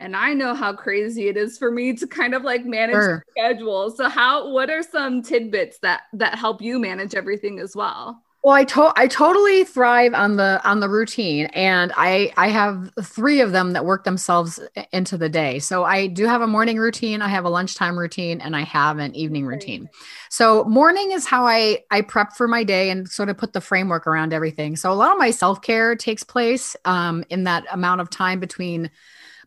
and 0.00 0.16
I 0.16 0.32
know 0.32 0.54
how 0.54 0.72
crazy 0.72 1.28
it 1.28 1.36
is 1.36 1.58
for 1.58 1.70
me 1.70 1.92
to 1.94 2.06
kind 2.06 2.34
of 2.34 2.42
like 2.42 2.64
manage 2.64 2.94
sure. 2.94 3.24
schedule. 3.30 3.90
So 3.90 4.08
how 4.08 4.50
what 4.50 4.70
are 4.70 4.82
some 4.82 5.22
tidbits 5.22 5.78
that 5.80 6.02
that 6.14 6.38
help 6.38 6.62
you 6.62 6.78
manage 6.78 7.14
everything 7.14 7.58
as 7.58 7.76
well? 7.76 8.22
Well, 8.42 8.54
I 8.54 8.64
to- 8.64 8.92
I 8.96 9.06
totally 9.06 9.64
thrive 9.64 10.14
on 10.14 10.36
the 10.36 10.62
on 10.64 10.80
the 10.80 10.88
routine, 10.88 11.46
and 11.52 11.92
I 11.94 12.32
I 12.38 12.48
have 12.48 12.90
three 13.02 13.42
of 13.42 13.52
them 13.52 13.72
that 13.74 13.84
work 13.84 14.04
themselves 14.04 14.58
into 14.92 15.18
the 15.18 15.28
day. 15.28 15.58
So 15.58 15.84
I 15.84 16.06
do 16.06 16.24
have 16.24 16.40
a 16.40 16.46
morning 16.46 16.78
routine, 16.78 17.20
I 17.20 17.28
have 17.28 17.44
a 17.44 17.50
lunchtime 17.50 17.98
routine, 17.98 18.40
and 18.40 18.56
I 18.56 18.62
have 18.62 18.98
an 18.98 19.14
evening 19.14 19.44
routine. 19.44 19.90
So 20.30 20.64
morning 20.64 21.12
is 21.12 21.26
how 21.26 21.46
I 21.46 21.80
I 21.90 22.00
prep 22.00 22.32
for 22.34 22.48
my 22.48 22.64
day 22.64 22.88
and 22.88 23.06
sort 23.10 23.28
of 23.28 23.36
put 23.36 23.52
the 23.52 23.60
framework 23.60 24.06
around 24.06 24.32
everything. 24.32 24.74
So 24.74 24.90
a 24.90 24.94
lot 24.94 25.12
of 25.12 25.18
my 25.18 25.32
self 25.32 25.60
care 25.60 25.94
takes 25.94 26.22
place 26.22 26.76
um, 26.86 27.24
in 27.28 27.44
that 27.44 27.64
amount 27.70 28.00
of 28.00 28.08
time 28.08 28.40
between 28.40 28.90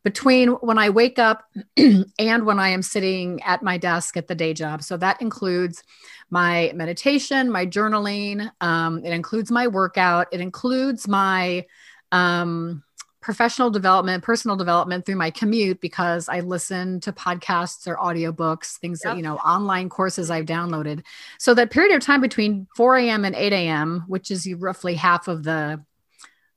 between 0.03 0.49
when 0.49 0.77
I 0.77 0.89
wake 0.89 1.17
up 1.17 1.45
and 1.77 2.45
when 2.45 2.59
I 2.59 2.69
am 2.69 2.81
sitting 2.81 3.41
at 3.43 3.63
my 3.63 3.77
desk 3.77 4.17
at 4.17 4.27
the 4.27 4.35
day 4.35 4.53
job. 4.53 4.83
So 4.83 4.97
that 4.97 5.21
includes 5.21 5.83
my 6.29 6.71
meditation, 6.75 7.51
my 7.51 7.65
journaling, 7.65 8.51
um, 8.61 9.03
it 9.05 9.11
includes 9.11 9.51
my 9.51 9.67
workout, 9.67 10.27
it 10.31 10.41
includes 10.41 11.07
my 11.07 11.65
um, 12.11 12.83
professional 13.21 13.69
development, 13.69 14.23
personal 14.23 14.57
development 14.57 15.05
through 15.05 15.15
my 15.15 15.31
commute 15.31 15.79
because 15.79 16.27
I 16.27 16.41
listen 16.41 16.99
to 17.01 17.13
podcasts 17.13 17.87
or 17.87 17.95
audiobooks, 17.95 18.77
things 18.77 19.01
yep. 19.03 19.13
that, 19.13 19.17
you 19.17 19.23
know, 19.23 19.37
online 19.37 19.87
courses 19.87 20.29
I've 20.29 20.45
downloaded. 20.45 21.03
So 21.39 21.53
that 21.53 21.71
period 21.71 21.95
of 21.95 22.01
time 22.01 22.19
between 22.19 22.67
4 22.75 22.97
a.m. 22.97 23.23
and 23.23 23.33
8 23.33 23.53
a.m., 23.53 24.03
which 24.07 24.29
is 24.29 24.51
roughly 24.53 24.95
half 24.95 25.27
of 25.29 25.43
the 25.43 25.83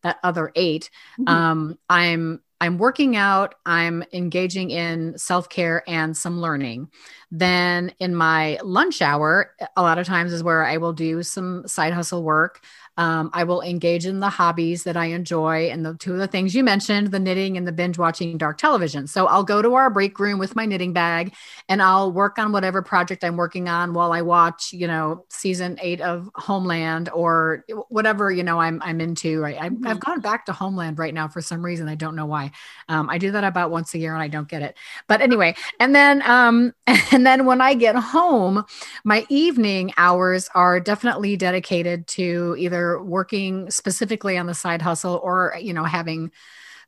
that 0.03 0.19
other 0.23 0.53
8 0.55 0.91
mm-hmm. 1.19 1.29
um, 1.29 1.79
I'm 1.89 2.41
I'm 2.61 2.79
working 2.79 3.17
out, 3.17 3.55
I'm 3.67 4.03
engaging 4.13 4.71
in 4.71 5.19
self 5.19 5.49
care 5.49 5.83
and 5.87 6.17
some 6.17 6.41
learning. 6.41 6.91
Then 7.31 7.93
in 8.01 8.15
my 8.15 8.59
lunch 8.63 9.03
hour, 9.03 9.53
a 9.77 9.83
lot 9.83 9.99
of 9.99 10.07
times 10.07 10.33
is 10.33 10.43
where 10.43 10.65
I 10.65 10.79
will 10.79 10.95
do 10.95 11.23
some 11.23 11.67
side 11.69 11.93
hustle 11.93 12.23
work. 12.23 12.63
Um, 12.97 13.31
I 13.33 13.45
will 13.45 13.61
engage 13.63 14.07
in 14.07 14.21
the 14.21 14.31
hobbies 14.31 14.85
that 14.85 14.97
I 14.97 15.07
enjoy. 15.07 15.69
And 15.69 15.85
the 15.85 15.95
two 15.95 16.13
of 16.13 16.19
the 16.19 16.27
things 16.27 16.55
you 16.55 16.65
mentioned, 16.65 17.11
the 17.11 17.19
knitting 17.19 17.57
and 17.57 17.67
the 17.67 17.73
binge 17.73 17.99
watching 17.99 18.39
dark 18.39 18.59
television. 18.59 19.07
So 19.07 19.27
I'll 19.27 19.45
go 19.45 19.61
to 19.61 19.75
our 19.75 19.91
break 19.91 20.19
room 20.19 20.39
with 20.39 20.57
my 20.57 20.65
knitting 20.65 20.93
bag 20.93 21.35
and 21.69 21.83
I'll 21.83 22.11
work 22.11 22.39
on 22.39 22.53
whatever 22.53 22.83
project 22.83 23.25
I'm 23.25 23.37
working 23.37 23.69
on 23.69 23.93
while 23.93 24.13
I 24.13 24.23
watch, 24.23 24.73
you 24.73 24.87
know, 24.87 25.25
season 25.29 25.79
eight 25.83 26.01
of 26.01 26.31
Homeland 26.35 27.11
or 27.11 27.65
whatever, 27.89 28.31
you 28.31 28.43
know, 28.43 28.61
I'm, 28.61 28.81
I'm 28.83 29.01
into. 29.01 29.41
Right. 29.41 29.57
I, 29.59 29.65
have 29.65 29.73
mm-hmm. 29.73 29.99
gone 29.99 30.21
back 30.21 30.47
to 30.47 30.53
Homeland 30.53 30.99
right 30.99 31.13
now 31.13 31.29
for 31.29 31.41
some 31.43 31.65
reason. 31.65 31.89
I 31.89 31.95
don't 31.95 32.17
know 32.17 32.27
why. 32.27 32.53
Um, 32.89 33.11
I 33.11 33.19
do 33.19 33.31
that 33.33 33.45
about 33.45 33.71
once 33.71 33.93
a 33.95 33.99
year 33.99 34.15
and 34.15 34.23
I 34.23 34.29
don't 34.29 34.49
get 34.49 34.63
it. 34.63 34.77
But 35.07 35.21
anyway, 35.21 35.55
and 35.81 35.95
then, 35.95 36.23
um, 36.23 36.73
and 36.87 37.27
then 37.27 37.45
when 37.45 37.61
I 37.61 37.75
get 37.75 37.97
home, 37.97 38.65
my 39.05 39.27
evening 39.29 39.93
hours 39.97 40.49
are 40.55 40.81
definitely 40.81 41.37
dedicated 41.37 42.07
to 42.09 42.57
either 42.59 42.86
working 43.03 43.71
specifically 43.71 44.37
on 44.39 44.47
the 44.47 44.55
side 44.55 44.83
hustle 44.83 45.21
or 45.23 45.55
you 45.61 45.73
know 45.73 45.85
having 45.85 46.31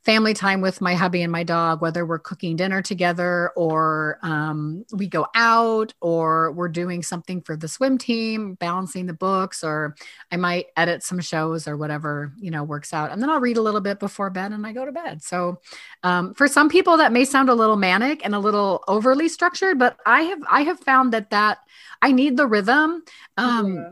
family 0.03 0.33
time 0.33 0.61
with 0.61 0.79
my 0.79 0.93
hubby 0.95 1.21
and 1.21 1.31
my 1.31 1.43
dog, 1.43 1.81
whether 1.81 2.05
we're 2.05 2.19
cooking 2.19 2.55
dinner 2.55 2.81
together 2.81 3.51
or 3.55 4.17
um, 4.21 4.85
we 4.93 5.07
go 5.07 5.27
out 5.35 5.93
or 5.99 6.51
we're 6.53 6.69
doing 6.69 7.03
something 7.03 7.41
for 7.41 7.57
the 7.57 7.67
swim 7.67 7.97
team, 7.97 8.53
balancing 8.55 9.07
the 9.07 9.13
books, 9.13 9.63
or 9.63 9.95
I 10.31 10.37
might 10.37 10.67
edit 10.77 11.03
some 11.03 11.19
shows 11.19 11.67
or 11.67 11.75
whatever, 11.75 12.33
you 12.39 12.49
know, 12.49 12.63
works 12.63 12.93
out. 12.93 13.11
And 13.11 13.21
then 13.21 13.29
I'll 13.29 13.41
read 13.41 13.57
a 13.57 13.61
little 13.61 13.81
bit 13.81 13.99
before 13.99 14.29
bed 14.29 14.53
and 14.53 14.65
I 14.65 14.71
go 14.71 14.85
to 14.85 14.91
bed. 14.91 15.21
So 15.21 15.59
um, 16.03 16.33
for 16.33 16.47
some 16.47 16.69
people 16.69 16.97
that 16.97 17.11
may 17.11 17.25
sound 17.25 17.49
a 17.49 17.55
little 17.55 17.77
manic 17.77 18.23
and 18.23 18.33
a 18.33 18.39
little 18.39 18.83
overly 18.87 19.27
structured, 19.27 19.77
but 19.77 19.97
I 20.05 20.21
have, 20.21 20.39
I 20.49 20.61
have 20.61 20.79
found 20.79 21.11
that 21.13 21.31
that 21.31 21.59
I 22.01 22.13
need 22.13 22.37
the 22.37 22.47
rhythm. 22.47 23.03
Um, 23.37 23.75
yeah 23.75 23.89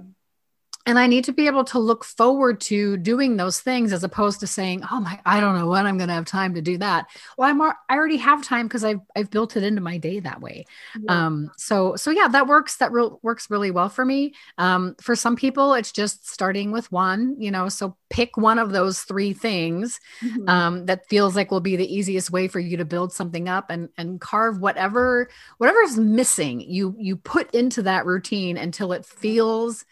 and 0.88 0.98
I 0.98 1.06
need 1.06 1.26
to 1.26 1.34
be 1.34 1.48
able 1.48 1.66
to 1.66 1.80
look 1.80 2.06
forward 2.06 2.62
to 2.62 2.96
doing 2.96 3.36
those 3.36 3.60
things 3.60 3.92
as 3.92 4.06
opposed 4.06 4.40
to 4.40 4.48
saying, 4.48 4.84
"Oh 4.90 5.02
my, 5.02 5.20
I 5.26 5.42
don't 5.42 5.58
know 5.58 5.68
when 5.68 5.86
I'm 5.86 5.98
going 5.98 6.08
to 6.08 6.14
have 6.14 6.26
time 6.26 6.56
to 6.56 6.62
do 6.62 6.78
that." 6.78 7.08
Well, 7.38 7.50
I'm 7.50 7.62
I 7.62 7.74
already 7.92 8.16
have 8.18 8.42
time 8.42 8.68
because 8.68 8.86
I've 8.86 9.02
I've 9.14 9.30
built 9.30 9.58
it 9.58 9.64
into 9.64 9.82
my 9.82 9.98
day 9.98 10.22
that 10.22 10.40
way. 10.40 10.66
Yeah. 10.98 11.26
Um, 11.26 11.52
so 11.58 11.98
so 11.98 12.10
yeah, 12.10 12.30
that 12.30 12.48
works. 12.48 12.78
That 12.78 12.94
real 12.94 13.20
works 13.22 13.50
really 13.50 13.70
well 13.70 13.90
for 13.90 14.06
me. 14.06 14.34
Um, 14.58 14.96
for 15.02 15.14
some 15.14 15.36
people, 15.36 15.74
it's 15.74 15.92
just 15.92 16.28
starting 16.28 16.72
with 16.72 16.90
one. 16.90 17.36
You 17.38 17.52
know, 17.52 17.68
so 17.68 17.98
pick 18.10 18.38
one 18.38 18.58
of 18.58 18.72
those 18.72 19.02
three 19.02 19.34
things 19.34 20.00
mm-hmm. 20.22 20.48
um, 20.48 20.86
that 20.86 21.06
feels 21.10 21.36
like 21.36 21.52
will 21.52 21.60
be 21.60 21.76
the 21.76 21.94
easiest 21.94 22.32
way 22.32 22.48
for 22.48 22.62
you 22.62 22.78
to 22.78 22.86
build 22.86 23.12
something 23.12 23.50
up 23.50 23.70
and 23.70 23.90
and 23.98 24.22
carve 24.22 24.62
whatever 24.62 25.30
whatever 25.58 25.82
is 25.82 25.98
missing. 25.98 26.62
You 26.62 26.96
you 26.98 27.18
put 27.18 27.54
into 27.54 27.82
that 27.82 28.06
routine 28.06 28.56
until 28.56 28.94
it 28.94 29.06
feels 29.06 29.84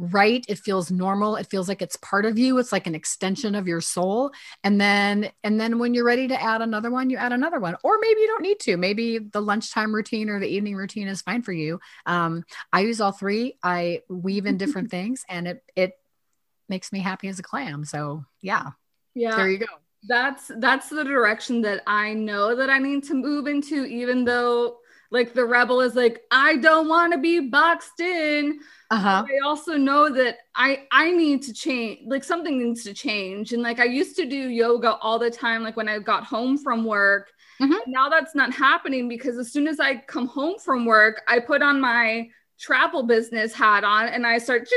right 0.00 0.46
it 0.48 0.58
feels 0.58 0.90
normal 0.90 1.36
it 1.36 1.46
feels 1.50 1.68
like 1.68 1.82
it's 1.82 1.96
part 1.96 2.24
of 2.24 2.38
you 2.38 2.56
it's 2.56 2.72
like 2.72 2.86
an 2.86 2.94
extension 2.94 3.54
of 3.54 3.68
your 3.68 3.82
soul 3.82 4.30
and 4.64 4.80
then 4.80 5.30
and 5.44 5.60
then 5.60 5.78
when 5.78 5.92
you're 5.92 6.04
ready 6.04 6.26
to 6.26 6.42
add 6.42 6.62
another 6.62 6.90
one 6.90 7.10
you 7.10 7.18
add 7.18 7.32
another 7.32 7.60
one 7.60 7.76
or 7.84 7.98
maybe 8.00 8.20
you 8.22 8.26
don't 8.26 8.42
need 8.42 8.58
to 8.58 8.78
maybe 8.78 9.18
the 9.18 9.42
lunchtime 9.42 9.94
routine 9.94 10.30
or 10.30 10.40
the 10.40 10.48
evening 10.48 10.74
routine 10.74 11.06
is 11.06 11.20
fine 11.20 11.42
for 11.42 11.52
you. 11.52 11.78
Um, 12.06 12.44
i 12.72 12.80
use 12.80 13.00
all 13.00 13.12
three 13.12 13.58
i 13.62 14.00
weave 14.08 14.46
in 14.46 14.56
different 14.56 14.90
things 14.96 15.22
and 15.28 15.46
it 15.46 15.62
it 15.76 15.92
makes 16.70 16.92
me 16.92 17.00
happy 17.00 17.28
as 17.28 17.38
a 17.38 17.42
clam 17.42 17.84
so 17.84 18.24
yeah. 18.40 18.70
Yeah. 19.14 19.36
There 19.36 19.50
you 19.50 19.58
go. 19.58 19.66
That's 20.08 20.50
that's 20.56 20.88
the 20.88 21.04
direction 21.04 21.60
that 21.60 21.82
i 21.86 22.14
know 22.14 22.56
that 22.56 22.70
i 22.70 22.78
need 22.78 23.04
to 23.04 23.14
move 23.14 23.46
into 23.46 23.84
even 23.84 24.24
though 24.24 24.78
like 25.10 25.34
the 25.34 25.44
rebel 25.44 25.80
is 25.80 25.94
like 25.94 26.22
i 26.30 26.56
don't 26.56 26.88
want 26.88 27.12
to 27.12 27.18
be 27.18 27.40
boxed 27.40 28.00
in 28.00 28.58
uh-huh. 28.90 29.24
i 29.28 29.46
also 29.46 29.76
know 29.76 30.08
that 30.10 30.38
i 30.54 30.82
i 30.92 31.10
need 31.10 31.42
to 31.42 31.52
change 31.52 32.00
like 32.06 32.24
something 32.24 32.58
needs 32.58 32.84
to 32.84 32.94
change 32.94 33.52
and 33.52 33.62
like 33.62 33.80
i 33.80 33.84
used 33.84 34.16
to 34.16 34.26
do 34.26 34.48
yoga 34.48 34.94
all 34.96 35.18
the 35.18 35.30
time 35.30 35.62
like 35.62 35.76
when 35.76 35.88
i 35.88 35.98
got 35.98 36.24
home 36.24 36.56
from 36.56 36.84
work 36.84 37.30
mm-hmm. 37.60 37.90
now 37.90 38.08
that's 38.08 38.34
not 38.34 38.52
happening 38.52 39.08
because 39.08 39.38
as 39.38 39.52
soon 39.52 39.66
as 39.66 39.80
i 39.80 39.96
come 39.96 40.26
home 40.26 40.58
from 40.58 40.84
work 40.84 41.22
i 41.28 41.38
put 41.38 41.62
on 41.62 41.80
my 41.80 42.28
travel 42.58 43.02
business 43.02 43.54
hat 43.54 43.84
on 43.84 44.06
and 44.08 44.26
i 44.26 44.38
start 44.38 44.68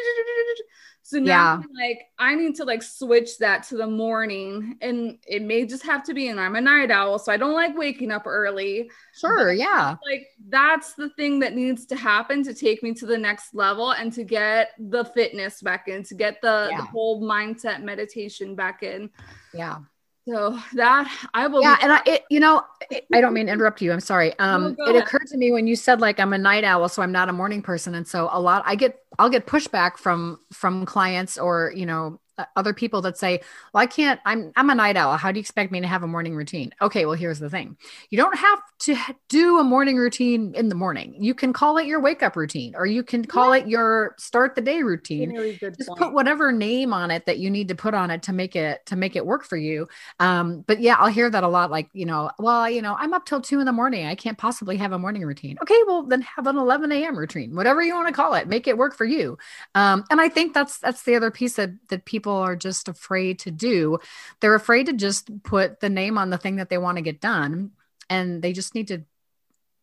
so 1.05 1.19
now 1.19 1.61
yeah. 1.61 1.87
like 1.87 2.05
I 2.17 2.33
need 2.33 2.55
to 2.55 2.63
like 2.63 2.81
switch 2.81 3.37
that 3.39 3.63
to 3.63 3.75
the 3.75 3.85
morning 3.85 4.77
and 4.81 5.17
it 5.27 5.41
may 5.41 5.65
just 5.65 5.83
have 5.83 6.01
to 6.05 6.13
be 6.13 6.29
and 6.29 6.39
I'm 6.39 6.55
a 6.55 6.61
night 6.61 6.91
owl 6.91 7.19
so 7.19 7.29
I 7.29 7.35
don't 7.35 7.53
like 7.53 7.77
waking 7.77 8.09
up 8.09 8.23
early. 8.25 8.89
Sure, 9.13 9.49
but, 9.49 9.57
yeah. 9.57 9.97
Like 10.09 10.27
that's 10.47 10.93
the 10.93 11.09
thing 11.09 11.39
that 11.39 11.55
needs 11.55 11.85
to 11.87 11.97
happen 11.97 12.41
to 12.43 12.53
take 12.53 12.81
me 12.83 12.93
to 12.93 13.05
the 13.05 13.17
next 13.17 13.53
level 13.53 13.91
and 13.91 14.13
to 14.13 14.23
get 14.23 14.69
the 14.79 15.03
fitness 15.03 15.61
back 15.61 15.89
in, 15.89 16.03
to 16.03 16.15
get 16.15 16.41
the, 16.41 16.69
yeah. 16.71 16.77
the 16.77 16.83
whole 16.83 17.21
mindset 17.21 17.83
meditation 17.83 18.55
back 18.55 18.81
in. 18.81 19.09
Yeah. 19.53 19.79
So 20.27 20.57
that 20.75 21.11
I 21.33 21.47
will. 21.47 21.61
Yeah, 21.61 21.77
and 21.81 21.91
I, 21.91 22.01
it, 22.05 22.23
you 22.29 22.39
know, 22.39 22.63
it, 22.89 23.05
I 23.13 23.19
don't 23.19 23.33
mean 23.33 23.47
to 23.47 23.51
interrupt 23.51 23.81
you. 23.81 23.91
I'm 23.91 23.99
sorry. 23.99 24.33
Um, 24.39 24.75
no, 24.77 24.85
it 24.85 24.95
ahead. 24.95 25.03
occurred 25.03 25.27
to 25.27 25.37
me 25.37 25.51
when 25.51 25.67
you 25.67 25.75
said 25.75 25.99
like 25.99 26.19
I'm 26.19 26.31
a 26.31 26.37
night 26.37 26.63
owl, 26.63 26.87
so 26.87 27.01
I'm 27.01 27.11
not 27.11 27.27
a 27.29 27.33
morning 27.33 27.61
person, 27.61 27.93
and 27.93 28.07
so 28.07 28.29
a 28.31 28.39
lot 28.39 28.63
I 28.65 28.75
get 28.75 28.99
I'll 29.19 29.29
get 29.29 29.45
pushback 29.47 29.97
from 29.97 30.39
from 30.53 30.85
clients 30.85 31.37
or 31.37 31.73
you 31.75 31.85
know 31.85 32.19
other 32.55 32.73
people 32.73 33.01
that 33.01 33.17
say, 33.17 33.41
"Well, 33.73 33.83
I 33.83 33.85
can't. 33.85 34.19
I'm 34.25 34.51
I'm 34.55 34.69
a 34.69 34.75
night 34.75 34.97
owl. 34.97 35.17
How 35.17 35.31
do 35.31 35.37
you 35.37 35.41
expect 35.41 35.71
me 35.71 35.81
to 35.81 35.87
have 35.87 36.03
a 36.03 36.07
morning 36.07 36.35
routine?" 36.35 36.73
Okay, 36.81 37.05
well, 37.05 37.15
here's 37.15 37.39
the 37.39 37.49
thing: 37.49 37.77
you 38.09 38.17
don't 38.17 38.37
have 38.37 38.59
to 38.79 38.95
do 39.29 39.59
a 39.59 39.63
morning 39.63 39.97
routine 39.97 40.53
in 40.55 40.69
the 40.69 40.75
morning. 40.75 41.15
You 41.19 41.33
can 41.33 41.53
call 41.53 41.77
it 41.77 41.85
your 41.85 41.99
wake 41.99 42.23
up 42.23 42.35
routine, 42.35 42.73
or 42.75 42.85
you 42.85 43.03
can 43.03 43.25
call 43.25 43.55
yeah. 43.55 43.63
it 43.63 43.69
your 43.69 44.15
start 44.17 44.55
the 44.55 44.61
day 44.61 44.83
routine. 44.83 45.31
Really 45.31 45.57
Just 45.57 45.87
point. 45.87 45.99
put 45.99 46.13
whatever 46.13 46.51
name 46.51 46.93
on 46.93 47.11
it 47.11 47.25
that 47.25 47.39
you 47.39 47.49
need 47.49 47.67
to 47.67 47.75
put 47.75 47.93
on 47.93 48.09
it 48.11 48.23
to 48.23 48.33
make 48.33 48.55
it 48.55 48.85
to 48.87 48.95
make 48.95 49.15
it 49.15 49.25
work 49.25 49.43
for 49.43 49.57
you. 49.57 49.87
Um, 50.19 50.61
but 50.67 50.79
yeah, 50.79 50.95
I'll 50.97 51.07
hear 51.07 51.29
that 51.29 51.43
a 51.43 51.47
lot. 51.47 51.71
Like 51.71 51.89
you 51.93 52.05
know, 52.05 52.31
well, 52.39 52.69
you 52.69 52.81
know, 52.81 52.95
I'm 52.97 53.13
up 53.13 53.25
till 53.25 53.41
two 53.41 53.59
in 53.59 53.65
the 53.65 53.71
morning. 53.71 54.05
I 54.07 54.15
can't 54.15 54.37
possibly 54.37 54.77
have 54.77 54.91
a 54.91 54.99
morning 54.99 55.23
routine. 55.23 55.57
Okay, 55.61 55.79
well 55.87 56.03
then 56.03 56.21
have 56.21 56.47
an 56.47 56.57
11 56.57 56.91
a.m. 56.91 57.17
routine, 57.17 57.55
whatever 57.55 57.81
you 57.81 57.93
want 57.93 58.07
to 58.07 58.13
call 58.13 58.33
it. 58.33 58.47
Make 58.47 58.67
it 58.67 58.77
work 58.77 58.95
for 58.95 59.05
you. 59.05 59.37
Um, 59.75 60.03
and 60.09 60.19
I 60.19 60.29
think 60.29 60.53
that's 60.53 60.79
that's 60.79 61.03
the 61.03 61.15
other 61.15 61.31
piece 61.31 61.55
that 61.55 61.71
that 61.89 62.05
people 62.05 62.22
people 62.23 62.37
are 62.37 62.55
just 62.55 62.87
afraid 62.87 63.37
to 63.39 63.51
do. 63.51 63.99
They're 64.39 64.55
afraid 64.55 64.85
to 64.85 64.93
just 64.93 65.43
put 65.43 65.81
the 65.81 65.89
name 65.89 66.17
on 66.17 66.29
the 66.29 66.37
thing 66.37 66.55
that 66.55 66.69
they 66.69 66.77
want 66.77 66.97
to 66.97 67.01
get 67.01 67.19
done. 67.19 67.71
And 68.09 68.41
they 68.41 68.53
just 68.53 68.73
need 68.75 68.87
to 68.87 69.03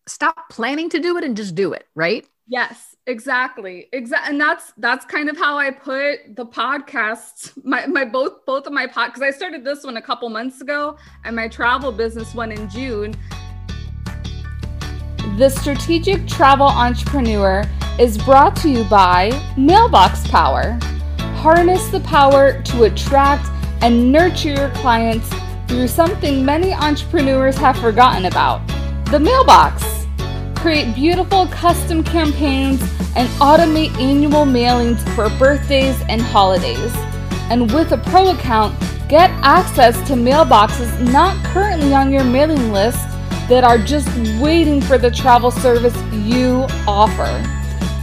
stop 0.07 0.49
planning 0.49 0.89
to 0.91 1.01
do 1.01 1.19
it 1.19 1.25
and 1.25 1.37
just 1.37 1.55
do 1.55 1.75
it, 1.75 1.87
right? 1.95 2.27
Yes, 2.47 2.97
exactly. 3.07 3.89
Exactly. 3.93 4.31
And 4.31 4.41
that's 4.41 4.73
that's 4.79 5.05
kind 5.05 5.29
of 5.29 5.37
how 5.37 5.59
I 5.59 5.71
put 5.71 6.35
the 6.35 6.47
podcast, 6.47 7.53
my 7.63 7.87
my 7.87 8.07
both 8.07 8.47
both 8.47 8.67
of 8.67 8.73
my 8.73 8.87
pod 8.87 9.09
because 9.13 9.23
I 9.23 9.31
started 9.31 9.63
this 9.63 9.85
one 9.85 9.99
a 9.99 10.03
couple 10.03 10.31
months 10.31 10.63
ago 10.63 10.97
and 11.25 11.37
my 11.37 11.47
travel 11.47 11.93
business 11.93 12.35
one 12.35 12.53
in 12.53 12.71
June. 12.71 13.15
The 15.37 15.51
Strategic 15.51 16.27
Travel 16.27 16.67
Entrepreneur 16.67 17.65
is 17.99 18.17
brought 18.17 18.57
to 18.57 18.71
you 18.71 18.85
by 18.85 19.31
Mailbox 19.59 20.27
Power 20.29 20.79
harness 21.41 21.89
the 21.89 22.01
power 22.01 22.61
to 22.61 22.83
attract 22.83 23.49
and 23.81 24.13
nurture 24.13 24.51
your 24.51 24.69
clients 24.73 25.27
through 25.67 25.89
something 25.89 26.45
many 26.45 26.75
entrepreneurs 26.75 27.57
have 27.57 27.79
forgotten 27.79 28.27
about 28.27 28.61
the 29.07 29.19
mailbox. 29.19 30.07
Create 30.55 30.95
beautiful 30.95 31.47
custom 31.47 32.05
campaigns 32.05 32.83
and 33.17 33.27
automate 33.41 33.91
annual 33.99 34.45
mailings 34.45 35.01
for 35.15 35.31
birthdays 35.39 35.99
and 36.11 36.21
holidays. 36.21 36.93
And 37.49 37.73
with 37.73 37.93
a 37.93 37.99
pro 38.11 38.33
account, 38.33 38.79
get 39.09 39.31
access 39.43 39.97
to 40.09 40.13
mailboxes 40.13 41.11
not 41.11 41.43
currently 41.47 41.95
on 41.95 42.13
your 42.13 42.23
mailing 42.23 42.71
list 42.71 43.01
that 43.49 43.65
are 43.65 43.79
just 43.79 44.09
waiting 44.43 44.83
for 44.83 44.99
the 44.99 45.11
travel 45.11 45.51
service 45.51 45.97
you 46.13 46.67
offer. 46.87 47.60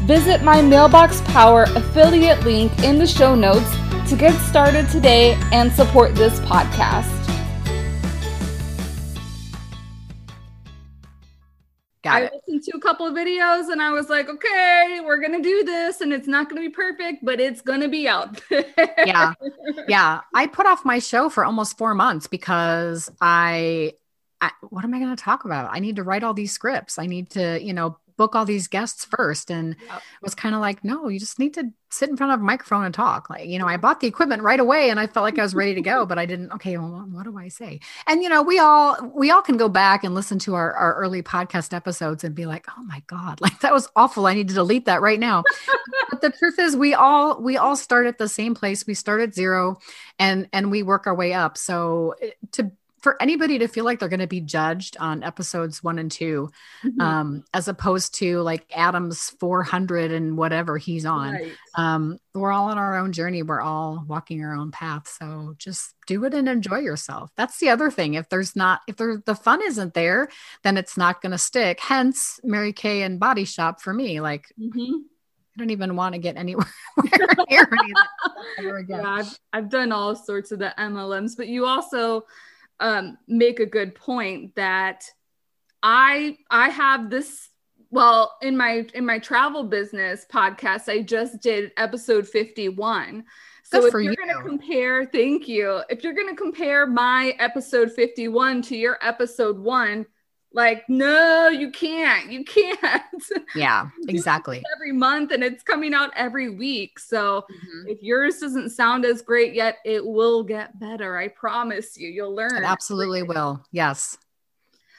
Visit 0.08 0.42
my 0.42 0.62
Mailbox 0.62 1.20
Power 1.26 1.64
affiliate 1.76 2.42
link 2.46 2.72
in 2.82 2.98
the 2.98 3.06
show 3.06 3.36
notes 3.36 3.70
to 4.10 4.16
get 4.16 4.32
started 4.48 4.88
today 4.88 5.34
and 5.52 5.70
support 5.70 6.16
this 6.16 6.40
podcast. 6.40 7.12
Got 12.04 12.14
I 12.14 12.22
it. 12.22 12.32
listened 12.48 12.64
to 12.64 12.78
a 12.78 12.80
couple 12.80 13.06
of 13.06 13.16
videos 13.16 13.70
and 13.70 13.82
I 13.82 13.92
was 13.92 14.08
like, 14.08 14.30
okay, 14.30 15.02
we're 15.04 15.20
gonna 15.20 15.42
do 15.44 15.66
this, 15.66 16.00
and 16.00 16.14
it's 16.14 16.26
not 16.26 16.48
gonna 16.48 16.62
be 16.62 16.70
perfect, 16.70 17.26
but 17.26 17.42
it's 17.42 17.60
gonna 17.60 17.90
be 17.90 18.08
out. 18.08 18.42
Yeah. 18.50 19.34
Yeah. 19.90 20.22
I 20.34 20.48
put 20.48 20.68
off 20.68 20.86
my 20.86 21.00
show 21.00 21.30
for 21.30 21.44
almost 21.44 21.78
four 21.78 21.94
months 21.94 22.28
because 22.28 23.12
I, 23.20 23.92
I 24.40 24.52
what 24.70 24.86
am 24.86 24.94
I 24.94 25.00
going 25.00 25.14
to 25.14 25.22
talk 25.22 25.44
about? 25.44 25.70
I 25.72 25.80
need 25.80 25.98
to 25.98 26.04
write 26.04 26.24
all 26.24 26.34
these 26.34 26.54
scripts. 26.54 26.98
I 26.98 27.08
need 27.08 27.30
to, 27.32 27.62
you 27.62 27.74
know, 27.74 27.98
book 28.18 28.36
all 28.36 28.46
these 28.46 28.68
guests 28.68 29.06
first. 29.06 29.50
And 29.50 29.76
Yep. 29.88 30.02
was 30.22 30.36
kind 30.36 30.56
of 30.56 30.62
like, 30.62 30.84
no, 30.84 31.08
you 31.08 31.20
just 31.20 31.40
need 31.40 31.54
to 31.54 31.72
sit 31.90 32.10
in 32.10 32.18
front 32.18 32.34
of 32.34 32.42
a 32.42 32.44
microphone 32.44 32.84
and 32.84 32.94
talk. 32.94 33.30
Like, 33.30 33.48
you 33.48 33.58
know, 33.58 33.68
I 33.68 33.78
bought 33.78 34.02
the 34.02 34.08
equipment 34.08 34.42
right 34.42 34.60
away 34.60 34.90
and 34.90 35.00
I 35.00 35.08
felt 35.08 35.24
like 35.24 35.40
I 35.40 35.44
was 35.44 35.56
ready 35.56 35.74
to 35.76 35.82
go, 35.82 36.06
but 36.06 36.20
I 36.20 36.26
didn't. 36.26 36.52
Okay, 36.54 36.78
well, 36.78 37.08
what 37.12 37.24
do 37.24 37.38
I 37.38 37.48
say? 37.48 37.80
And 38.08 38.22
you 38.22 38.30
know, 38.30 38.42
we 38.42 38.60
all 38.60 38.98
we 39.16 39.32
all 39.32 39.42
can 39.42 39.56
go 39.56 39.70
back 39.70 40.04
and 40.04 40.14
listen 40.14 40.38
to 40.40 40.56
our, 40.56 40.74
our 40.74 40.96
early 40.96 41.24
podcast 41.24 41.74
episodes 41.74 42.24
and 42.24 42.36
be 42.36 42.46
like, 42.46 42.66
oh 42.78 42.84
my 42.84 43.02
God, 43.08 43.40
like 43.42 43.60
that 43.62 43.74
was 43.74 43.88
awful. 43.96 44.26
I 44.28 44.34
need 44.34 44.50
to 44.50 44.54
delete 44.54 44.86
that 44.86 45.02
right 45.02 45.20
now. 45.20 45.44
but 46.10 46.22
the 46.22 46.32
truth 46.32 46.60
is 46.60 46.76
we 46.76 46.94
all 46.94 47.42
we 47.42 47.56
all 47.56 47.76
start 47.76 48.08
at 48.08 48.18
the 48.18 48.28
same 48.28 48.54
place. 48.56 48.86
We 48.86 48.94
start 48.94 49.22
at 49.22 49.34
zero 49.34 49.80
and 50.20 50.50
and 50.52 50.72
we 50.72 50.84
work 50.84 51.08
our 51.08 51.16
way 51.16 51.34
up. 51.34 51.58
So 51.58 52.16
eh, 52.22 52.32
to 52.54 52.72
for 53.08 53.22
anybody 53.22 53.58
to 53.60 53.70
feel 53.70 53.86
like 53.86 54.00
they're 54.00 54.10
going 54.10 54.20
to 54.20 54.28
be 54.28 54.42
judged 54.42 54.98
on 55.00 55.24
episodes 55.24 55.82
one 55.82 55.98
and 55.98 56.12
2 56.12 56.52
Mhm. 56.84 57.02
um, 57.02 57.44
as 57.54 57.70
opposed 57.70 58.16
to 58.16 58.42
like 58.42 58.66
Adam's 58.76 59.30
400 59.40 60.12
and 60.12 60.38
whatever 60.38 60.78
he's 60.78 61.06
on. 61.06 61.36
Right. 61.36 61.54
Um, 61.76 62.18
we're 62.34 62.52
all 62.52 62.66
on 62.66 62.78
our 62.78 62.98
own 62.98 63.14
journey. 63.14 63.44
We're 63.44 63.62
all 63.62 64.04
walking 64.10 64.44
our 64.44 64.54
own 64.54 64.72
path. 64.72 65.08
So 65.08 65.56
just 65.58 65.94
do 66.06 66.26
it 66.26 66.34
and 66.34 66.50
enjoy 66.50 66.80
yourself. 66.80 67.32
That's 67.38 67.60
the 67.60 67.70
other 67.70 67.90
thing. 67.90 68.16
If 68.16 68.28
there's 68.28 68.58
not, 68.58 68.82
if 68.90 68.98
there, 68.98 69.24
the 69.26 69.36
fun 69.36 69.62
isn't 69.64 69.94
there, 69.94 70.28
then 70.64 70.76
it's 70.76 70.98
not 70.98 71.22
going 71.22 71.32
to 71.32 71.38
stick. 71.38 71.80
Hence, 71.80 72.42
Mary 72.44 72.74
Kay 72.74 73.04
and 73.04 73.22
Body 73.22 73.46
Shop 73.46 73.80
for 73.80 73.94
me. 73.94 74.20
Like, 74.20 74.52
Mhm. 74.60 75.04
I 75.56 75.60
don't 75.60 75.70
even 75.72 75.96
want 75.96 76.14
to 76.14 76.20
get 76.20 76.36
anywhere 76.36 76.68
near 77.50 77.68
any 77.72 77.92
of 77.92 77.98
that 77.98 78.10
ever 78.60 78.78
again. 78.84 79.00
Yeah, 79.00 79.10
I've, 79.10 79.40
I've 79.54 79.70
done 79.70 79.94
all 79.94 80.14
sorts 80.14 80.52
of 80.52 80.60
the 80.60 80.74
MLMs, 80.78 81.38
but 81.38 81.48
you 81.48 81.66
also 81.66 82.26
um, 82.80 83.18
make 83.28 83.60
a 83.60 83.66
good 83.66 83.96
point 83.96 84.56
that 84.56 85.06
I 85.82 86.38
I 86.50 86.70
have 86.70 87.10
this 87.10 87.50
well 87.90 88.38
in 88.42 88.58
my 88.58 88.86
in 88.94 89.06
my 89.06 89.20
travel 89.20 89.64
business 89.64 90.26
podcast 90.32 90.90
I 90.90 91.02
just 91.02 91.42
did 91.42 91.72
episode 91.78 92.28
51. 92.28 93.24
So 93.64 93.82
Good 93.82 93.88
if 93.88 93.94
you're 93.94 94.02
you. 94.04 94.16
going 94.16 94.30
to 94.30 94.44
compare, 94.44 95.06
thank 95.06 95.48
you. 95.48 95.82
If 95.90 96.02
you're 96.02 96.14
going 96.14 96.30
to 96.30 96.36
compare 96.36 96.88
my 96.88 97.36
episode 97.38 97.92
51 97.92 98.62
to 98.62 98.78
your 98.78 98.98
episode 99.02 99.60
1, 99.60 100.06
like 100.58 100.90
no, 100.90 101.48
you 101.50 101.70
can't. 101.72 102.30
You 102.32 102.44
can't. 102.44 103.24
Yeah, 103.56 103.90
exactly. 104.10 104.62
every 104.76 104.92
month 104.92 105.32
and 105.32 105.44
it's 105.44 105.64
coming 105.64 105.94
out 105.94 106.12
every 106.16 106.50
week. 106.50 107.00
So 107.00 107.46
Mhm. 107.50 107.84
if 107.88 108.02
yours 108.04 108.40
doesn't 108.40 108.72
sound 108.72 109.06
as 109.06 109.22
great 109.22 109.54
yet, 109.54 109.78
it 109.86 110.06
will 110.06 110.44
get 110.44 110.78
better. 110.80 111.16
I 111.18 111.30
promise 111.30 111.98
you. 111.98 112.10
You'll 112.10 112.36
learn. 112.36 112.56
It 112.58 112.64
absolutely 112.64 113.24
will. 113.24 113.64
Yes, 113.72 114.18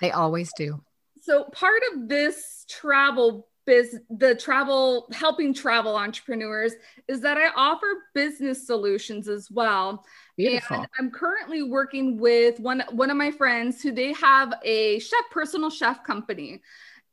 they 0.00 0.11
always 0.12 0.50
do. 0.57 0.81
So 1.21 1.45
part 1.53 1.83
of 1.93 2.09
this 2.09 2.65
travel 2.69 3.49
biz 3.68 4.00
the 4.08 4.34
travel 4.34 5.06
helping 5.12 5.52
travel 5.52 5.94
entrepreneurs 5.94 6.72
is 7.06 7.20
that 7.20 7.37
I 7.37 7.48
offer 7.54 7.87
business 8.14 8.66
solutions 8.66 9.28
as 9.28 9.50
well. 9.50 10.06
Beautiful. 10.38 10.78
And 10.78 10.88
I'm 10.98 11.10
currently 11.10 11.62
working 11.62 12.18
with 12.18 12.58
one 12.60 12.82
one 12.92 13.10
of 13.10 13.18
my 13.18 13.30
friends 13.30 13.82
who 13.82 13.92
they 13.92 14.14
have 14.14 14.54
a 14.64 14.98
chef 15.00 15.20
personal 15.30 15.68
chef 15.68 16.02
company. 16.02 16.62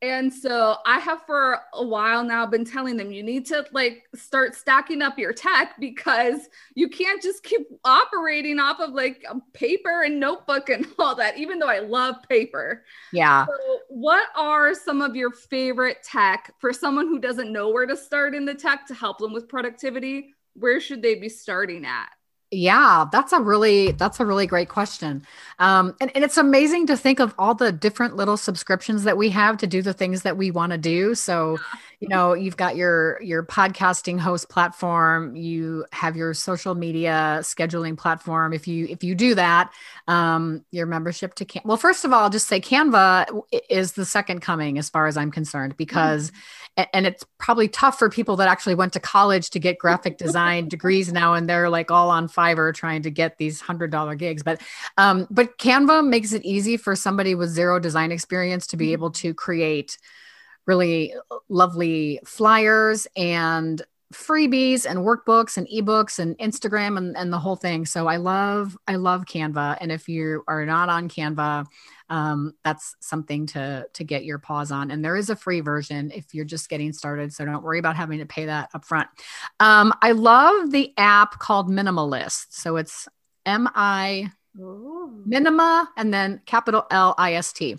And 0.02 0.32
so 0.32 0.78
I 0.86 1.00
have 1.00 1.22
for 1.26 1.60
a 1.74 1.84
while 1.84 2.24
now 2.24 2.46
been 2.46 2.66
telling 2.66 2.98
them 2.98 3.12
you 3.12 3.24
need 3.24 3.46
to 3.48 3.66
like 3.72 4.04
start 4.14 4.54
stacking 4.54 5.02
up 5.02 5.18
your 5.18 5.34
tech 5.34 5.76
because 5.80 6.50
you 6.76 6.90
can't 6.90 7.22
just 7.22 7.44
keep 7.44 7.62
operating 7.84 8.60
off 8.60 8.80
of 8.80 8.92
like 8.92 9.24
paper 9.54 10.04
and 10.04 10.20
notebook 10.20 10.70
and 10.70 10.86
all 11.00 11.16
that, 11.16 11.38
even 11.38 11.60
though 11.60 11.70
I 11.70 11.80
love 11.80 12.16
paper. 12.30 12.84
yeah. 13.12 13.46
So, 13.46 13.80
what 13.90 14.28
are 14.36 14.74
some 14.76 15.02
of 15.02 15.16
your 15.16 15.32
favorite 15.32 16.04
tech 16.04 16.54
for 16.60 16.74
someone 16.74 17.08
who 17.08 17.20
doesn't 17.20 17.52
know 17.52 17.70
where 17.70 17.86
to 17.86 17.96
start 17.96 18.36
in 18.36 18.46
the 18.46 18.56
tech 18.56 18.86
to 18.88 18.94
help 18.94 19.18
them 19.20 19.34
with 19.34 19.48
productivity? 19.48 20.34
Where 20.54 20.80
should 20.80 21.02
they 21.02 21.16
be 21.16 21.30
starting 21.30 21.86
at? 21.86 22.10
Yeah, 22.56 23.06
that's 23.12 23.34
a 23.34 23.42
really 23.42 23.92
that's 23.92 24.22
a 24.22 24.26
really 24.26 24.48
great 24.48 24.70
question. 24.70 25.26
Um, 25.60 25.94
and, 26.00 26.10
and 26.16 26.24
it's 26.24 26.38
amazing 26.38 26.88
to 26.88 26.96
think 26.96 27.20
of 27.20 27.36
all 27.38 27.54
the 27.54 27.72
different 27.72 28.16
little 28.16 28.38
subscriptions 28.38 29.04
that 29.04 29.18
we 29.18 29.30
have 29.30 29.58
to 29.58 29.68
do 29.68 29.82
the 29.82 29.94
things 29.94 30.22
that 30.22 30.38
we 30.38 30.52
want 30.52 30.72
to 30.72 30.78
do. 30.78 31.16
So, 31.16 31.58
you 32.00 32.08
know, 32.08 32.34
you've 32.34 32.56
got 32.56 32.78
your 32.78 33.22
your 33.22 33.44
podcasting 33.44 34.20
host 34.20 34.48
platform, 34.50 35.36
you 35.36 35.86
have 35.92 36.16
your 36.16 36.34
social 36.34 36.76
media 36.76 37.40
scheduling 37.42 37.98
platform. 37.98 38.54
If 38.54 38.70
you 38.70 38.86
if 38.90 39.04
you 39.04 39.16
do 39.16 39.36
that, 39.36 39.74
um, 40.08 40.64
your 40.72 40.86
membership 40.86 41.36
to 41.36 41.46
Can- 41.46 41.64
well, 41.66 41.78
first 41.78 42.06
of 42.06 42.14
all, 42.14 42.24
I'll 42.24 42.30
just 42.30 42.48
say 42.48 42.62
Canva 42.62 43.42
is 43.70 43.94
the 43.94 44.06
second 44.06 44.40
coming 44.42 44.78
as 44.78 44.90
far 44.90 45.08
as 45.08 45.18
I'm 45.18 45.32
concerned 45.32 45.76
because 45.76 46.32
a- 46.78 46.96
and 46.96 47.06
it's 47.06 47.26
probably 47.38 47.68
tough 47.68 48.00
for 48.00 48.10
people 48.10 48.38
that 48.38 48.48
actually 48.48 48.76
went 48.76 48.94
to 48.94 49.00
college 49.00 49.50
to 49.52 49.60
get 49.60 49.78
graphic 49.78 50.18
design 50.18 50.68
degrees 50.68 51.12
now 51.12 51.34
and 51.34 51.50
they're 51.50 51.70
like 51.70 51.92
all 51.92 52.10
on 52.10 52.28
fiverr 52.46 52.74
trying 52.74 53.02
to 53.04 53.12
get 53.12 53.38
these 53.38 53.62
hundred 53.62 53.92
dollar 53.92 54.16
gigs. 54.16 54.44
But 54.44 54.62
um 54.98 55.28
but 55.30 55.58
canva 55.58 56.08
makes 56.08 56.34
it 56.34 56.46
easy 56.46 56.78
for 56.78 56.96
somebody 56.96 57.36
with 57.36 57.50
zero 57.50 57.80
design 57.80 58.12
experience 58.12 58.68
to 58.68 58.78
be 58.78 58.94
able 58.94 59.12
to 59.12 59.34
create 59.34 59.98
really 60.66 61.14
lovely 61.50 62.20
flyers 62.26 63.08
and 63.16 63.82
freebies 64.14 64.86
and 64.86 65.00
workbooks 65.00 65.58
and 65.58 65.68
ebooks 65.68 66.20
and 66.20 66.38
instagram 66.38 66.98
and, 66.98 67.18
and 67.18 67.34
the 67.34 67.40
whole 67.40 67.56
thing. 67.56 67.86
So 67.86 68.08
i 68.08 68.18
love 68.18 68.78
i 68.88 68.96
love 68.96 69.26
canva. 69.26 69.78
And 69.82 69.92
if 69.92 70.08
you 70.08 70.44
are 70.48 70.66
not 70.66 70.90
on 70.90 71.10
canva 71.10 71.66
um, 72.10 72.54
that's 72.64 72.96
something 73.00 73.48
to 73.48 73.86
to 73.94 74.04
get 74.04 74.26
your 74.26 74.40
paws 74.40 74.72
on. 74.72 74.92
And 74.92 75.04
there 75.04 75.16
is 75.16 75.30
a 75.30 75.36
free 75.36 75.62
version 75.62 76.12
if 76.14 76.34
you're 76.34 76.46
just 76.46 76.70
getting 76.70 76.94
started 76.94 77.34
so 77.34 77.46
don't 77.46 77.64
worry 77.64 77.80
about 77.80 77.96
having 77.96 78.20
to 78.20 78.26
pay 78.26 78.46
that 78.46 78.70
up 78.74 78.86
front 78.86 79.08
um, 79.60 79.94
i 80.02 80.12
love 80.12 80.72
the 80.72 80.94
app 80.98 81.40
called 81.40 81.70
minimalist. 81.70 82.48
So 82.50 82.78
it's 82.78 83.08
m-i 84.58 85.08
minima 85.26 85.90
and 85.98 86.14
then 86.14 86.42
capital 86.46 86.86
l-i-s-t 86.92 87.78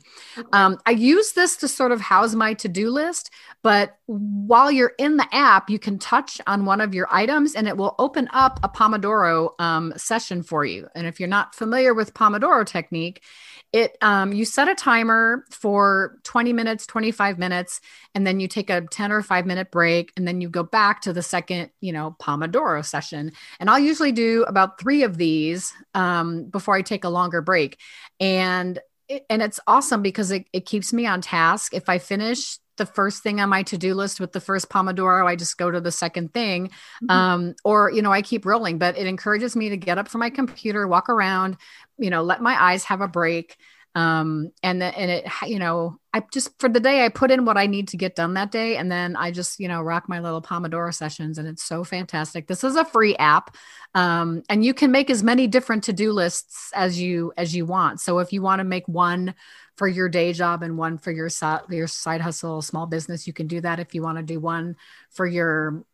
um, 0.53 0.79
i 0.87 0.91
use 0.91 1.33
this 1.33 1.57
to 1.57 1.69
sort 1.69 1.93
of 1.93 2.01
house 2.01 2.35
my 2.35 2.55
to-do 2.55 2.91
list 2.91 3.31
but 3.63 3.99
while 4.07 4.71
you're 4.71 4.93
in 4.99 5.17
the 5.17 5.27
app 5.33 5.69
you 5.69 5.79
can 5.79 5.99
touch 5.99 6.41
on 6.47 6.65
one 6.65 6.81
of 6.81 6.95
your 6.95 7.09
items 7.11 7.55
and 7.55 7.67
it 7.67 7.77
will 7.77 7.95
open 7.99 8.29
up 8.33 8.61
a 8.63 8.69
pomodoro 8.69 9.51
um, 9.61 9.93
session 9.97 10.43
for 10.43 10.65
you. 10.65 10.89
And 10.95 11.07
if 11.07 11.19
you're 11.19 11.29
not 11.29 11.55
familiar 11.55 11.93
with 11.93 12.15
pomodoro 12.15 12.65
technique 12.65 13.23
it 13.73 13.97
um, 14.01 14.33
you 14.33 14.45
set 14.45 14.69
a 14.69 14.75
timer 14.75 15.45
for 15.51 16.19
20 16.23 16.53
minutes 16.53 16.87
25 16.87 17.39
minutes 17.39 17.81
and 18.15 18.27
then 18.27 18.39
you 18.39 18.47
take 18.47 18.71
a 18.71 18.83
10 18.83 19.11
or 19.11 19.23
5 19.23 19.47
minute 19.47 19.71
break 19.73 20.13
and 20.17 20.27
then 20.27 20.41
you 20.41 20.49
go 20.49 20.63
back 20.63 21.01
to 21.03 21.13
the 21.13 21.23
second 21.23 21.71
you 21.81 21.93
know 21.93 22.17
pomodoro 22.21 22.85
session. 22.85 23.33
And 23.59 23.69
i'll 23.69 23.79
usually 23.79 24.13
do 24.13 24.45
about 24.45 24.79
three 24.79 25.03
of 25.03 25.17
these 25.17 25.73
um, 25.95 26.45
before 26.45 26.66
i 26.75 26.83
take 26.83 27.05
a 27.05 27.09
longer 27.09 27.41
break. 27.43 27.79
And 28.21 28.79
and 29.31 29.41
it's 29.41 29.61
awesome 29.69 30.03
because 30.03 30.33
it, 30.33 30.47
it 30.53 30.67
keeps 30.67 30.93
me 30.93 31.07
on 31.07 31.21
task. 31.21 31.75
If 31.75 31.89
i 31.89 31.99
finish 31.99 32.59
the 32.77 32.87
first 32.87 33.23
thing 33.23 33.41
on 33.41 33.49
my 33.49 33.63
to-do 33.63 33.95
list 33.95 34.21
with 34.21 34.33
the 34.33 34.41
first 34.41 34.69
pomodoro 34.69 35.27
i 35.27 35.35
just 35.35 35.57
go 35.57 35.71
to 35.71 35.81
the 35.81 35.91
second 35.91 36.35
thing. 36.35 36.71
Mhm. 37.03 37.11
um, 37.15 37.55
or 37.65 37.91
you 37.91 38.03
know 38.03 38.13
i 38.13 38.21
keep 38.21 38.45
rolling 38.45 38.77
but 38.79 38.99
it 38.99 39.07
encourages 39.07 39.57
me 39.57 39.71
to 39.71 39.77
get 39.79 39.97
up 39.97 40.09
from 40.09 40.19
my 40.21 40.29
computer 40.31 40.87
walk 40.87 41.09
around 41.09 41.57
you 41.99 42.11
know 42.11 42.23
let 42.23 42.43
my 42.43 42.61
eyes 42.63 42.85
have 42.85 43.01
a 43.01 43.09
break 43.09 43.57
um, 43.97 44.53
and 44.63 44.81
then 44.81 44.93
and 44.95 45.11
it 45.11 45.27
you 45.47 45.59
know 45.59 45.99
i 46.13 46.23
just 46.31 46.51
for 46.61 46.69
the 46.69 46.79
day 46.79 47.05
i 47.05 47.09
put 47.09 47.31
in 47.31 47.47
what 47.47 47.57
i 47.57 47.67
need 47.67 47.89
to 47.89 47.97
get 47.97 48.15
done 48.15 48.35
that 48.35 48.51
day 48.51 48.77
and 48.77 48.93
then 48.93 49.17
i 49.17 49.31
just 49.31 49.59
you 49.59 49.69
know 49.69 49.81
rock 49.81 50.07
my 50.07 50.21
little 50.21 50.43
pomodoro 50.43 50.95
sessions 50.95 51.39
and 51.39 51.49
it's 51.49 51.63
so 51.63 51.83
fantastic. 51.83 52.47
This 52.47 52.63
is 52.63 52.77
a 52.77 52.85
free 52.85 53.17
app 53.17 53.57
um, 53.95 54.43
and 54.51 54.63
you 54.63 54.75
can 54.75 54.91
make 54.91 55.09
as 55.09 55.23
many 55.23 55.47
different 55.47 55.85
to-do 55.85 56.13
lists 56.13 56.71
as 56.75 57.01
you 57.01 57.33
as 57.39 57.57
you 57.57 57.65
want. 57.65 58.01
So 58.01 58.19
if 58.19 58.33
you 58.33 58.43
want 58.43 58.61
to 58.61 58.65
make 58.65 58.87
one 58.87 59.35
for 59.77 59.89
your 59.89 60.11
day 60.11 60.35
job 60.35 60.63
and 60.63 60.77
one 60.77 60.99
for 60.99 61.11
your 61.11 61.31
side 61.31 61.63
your 61.71 61.87
side 61.87 62.21
hustle 62.21 62.61
small 62.61 62.87
business 62.87 63.27
you 63.27 63.33
can 63.33 63.47
do 63.47 63.63
that. 63.63 63.81
If 63.81 63.95
you 63.95 64.03
want 64.03 64.19
to 64.19 64.23
do 64.23 64.39
one 64.39 64.77
for 65.11 65.27
your 65.27 65.85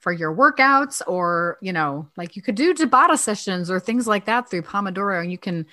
for 0.00 0.12
your 0.12 0.34
workouts 0.34 1.02
or 1.06 1.58
you 1.60 1.72
know 1.72 2.08
like 2.16 2.36
you 2.36 2.42
could 2.42 2.54
do 2.54 2.72
tabata 2.72 3.18
sessions 3.18 3.70
or 3.70 3.80
things 3.80 4.06
like 4.06 4.26
that 4.26 4.48
through 4.48 4.62
pomodoro 4.62 5.20
and 5.20 5.32
you 5.32 5.38
can 5.38 5.66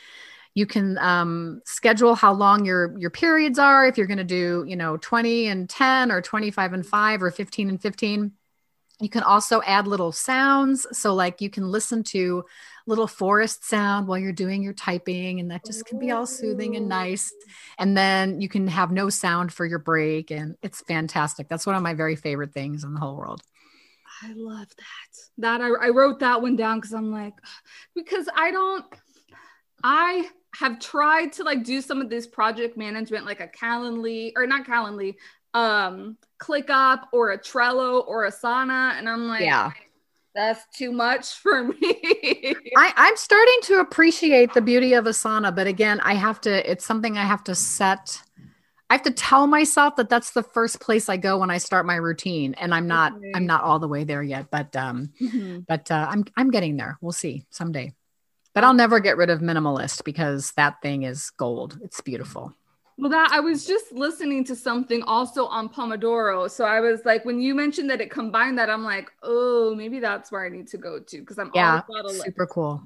you 0.56 0.66
can 0.66 0.98
um, 0.98 1.62
schedule 1.66 2.16
how 2.16 2.34
long 2.34 2.66
your 2.66 2.98
your 2.98 3.10
periods 3.10 3.60
are 3.60 3.88
if 3.88 3.98
you're 3.98 4.08
going 4.08 4.18
to 4.18 4.24
do 4.24 4.66
you 4.68 4.76
know 4.76 4.98
20 4.98 5.48
and 5.48 5.70
10 5.70 6.12
or 6.12 6.22
25 6.22 6.74
and 6.74 6.86
5 6.86 7.24
or 7.24 7.32
15 7.32 7.70
and 7.70 7.82
15 7.82 8.32
You 9.02 9.10
can 9.10 9.24
also 9.24 9.62
add 9.62 9.88
little 9.88 10.12
sounds. 10.12 10.86
So, 10.92 11.14
like, 11.14 11.40
you 11.40 11.50
can 11.50 11.72
listen 11.72 12.04
to 12.12 12.44
little 12.86 13.08
forest 13.08 13.64
sound 13.64 14.08
while 14.08 14.18
you're 14.18 14.34
doing 14.34 14.62
your 14.62 14.74
typing, 14.74 15.40
and 15.40 15.52
that 15.52 15.64
just 15.64 15.86
can 15.86 16.00
be 16.00 16.12
all 16.12 16.26
soothing 16.26 16.76
and 16.76 16.90
nice. 16.90 17.32
And 17.78 17.96
then 17.96 18.42
you 18.42 18.50
can 18.50 18.68
have 18.68 18.92
no 18.92 19.10
sound 19.10 19.54
for 19.54 19.66
your 19.66 19.80
break, 19.80 20.32
and 20.32 20.58
it's 20.62 20.82
fantastic. 20.82 21.48
That's 21.48 21.66
one 21.66 21.76
of 21.76 21.84
my 21.84 21.94
very 21.94 22.18
favorite 22.18 22.54
things 22.54 22.84
in 22.84 22.94
the 22.94 23.00
whole 23.00 23.16
world. 23.16 23.42
I 24.22 24.34
love 24.36 24.68
that. 24.68 25.18
That 25.38 25.62
I, 25.62 25.70
I 25.88 25.90
wrote 25.92 26.20
that 26.20 26.42
one 26.42 26.58
down 26.58 26.80
because 26.80 26.94
I'm 26.94 27.12
like, 27.12 27.36
because 27.96 28.28
I 28.36 28.52
don't, 28.52 28.86
I 29.82 30.28
have 30.56 30.80
tried 30.80 31.34
to 31.34 31.44
like 31.44 31.64
do 31.64 31.82
some 31.82 32.02
of 32.02 32.10
this 32.10 32.28
project 32.28 32.78
management, 32.78 33.26
like 33.26 33.40
a 33.40 33.48
Calendly 33.48 34.32
or 34.36 34.48
not 34.48 34.66
Calendly, 34.66 35.16
um, 35.54 36.18
ClickUp 36.42 37.04
or 37.12 37.32
a 37.32 37.38
Trello 37.40 38.06
or 38.08 38.28
Asana, 38.28 38.98
and 38.98 39.08
I'm 39.08 39.28
like, 39.28 39.42
yeah. 39.42 39.72
That's 40.36 40.64
too 40.78 40.92
much 40.92 41.34
for 41.34 41.64
me. 41.64 41.76
I, 42.78 42.94
I'm 42.96 43.18
starting 43.18 43.58
to 43.64 43.80
appreciate 43.80 44.54
the 44.54 44.62
beauty 44.62 44.94
of 44.94 45.06
Asana, 45.06 45.54
but 45.54 45.66
again, 45.66 46.00
I 46.02 46.14
have 46.14 46.40
to, 46.42 46.72
it's 46.72 46.86
something 46.86 47.18
I 47.18 47.24
have 47.26 47.44
to 47.46 47.56
set 47.56 48.22
I 48.90 48.96
have 48.96 49.04
to 49.04 49.12
tell 49.12 49.46
myself 49.46 49.96
that 49.98 50.10
that's 50.10 50.32
the 50.32 50.42
first 50.42 50.80
place 50.80 51.10
I 51.10 51.18
go 51.18 51.38
when 51.38 51.52
I 51.52 51.60
start 51.60 51.86
my 51.86 51.96
routine, 51.96 52.56
and 52.56 52.74
I'm 52.74 52.88
not 52.88 53.14
okay. 53.14 53.32
I'm 53.36 53.46
not 53.46 53.62
all 53.62 53.78
the 53.78 53.88
way 53.88 54.04
there 54.04 54.24
yet, 54.24 54.48
but 54.50 54.76
um, 54.76 55.12
mm-hmm. 55.22 55.60
but 55.68 55.92
uh, 55.92 56.08
I'm 56.10 56.26
I'm 56.36 56.50
getting 56.50 56.76
there. 56.76 56.98
We'll 57.00 57.12
see 57.12 57.46
someday. 57.52 57.94
But 58.54 58.64
I'll 58.64 58.74
never 58.74 59.00
get 59.00 59.18
rid 59.18 59.30
of 59.30 59.42
minimalist 59.42 60.04
because 60.04 60.52
that 60.54 60.82
thing 60.82 61.04
is 61.04 61.30
gold. 61.32 61.80
It's 61.84 62.02
beautiful. 62.02 62.54
Well, 62.98 63.10
that 63.12 63.30
I 63.32 63.40
was 63.40 63.66
just 63.66 63.94
listening 63.94 64.44
to 64.46 64.56
something 64.56 65.04
also 65.04 65.46
on 65.46 65.70
Pomodoro. 65.70 66.52
So 66.52 66.66
I 66.66 66.82
was 66.82 67.06
like, 67.06 67.24
when 67.24 67.40
you 67.40 67.56
mentioned 67.56 67.90
that 67.92 68.02
it 68.02 68.12
combined 68.12 68.58
that, 68.58 68.70
I'm 68.70 68.84
like, 68.84 69.10
oh, 69.24 69.74
maybe 69.74 70.00
that's 70.00 70.34
where 70.34 70.46
I 70.46 70.50
need 70.50 70.68
to 70.68 70.78
go 70.78 71.00
to 71.00 71.20
because 71.20 71.40
I'm 71.40 71.50
yeah, 71.56 71.82
super 72.24 72.46
cool. 72.46 72.84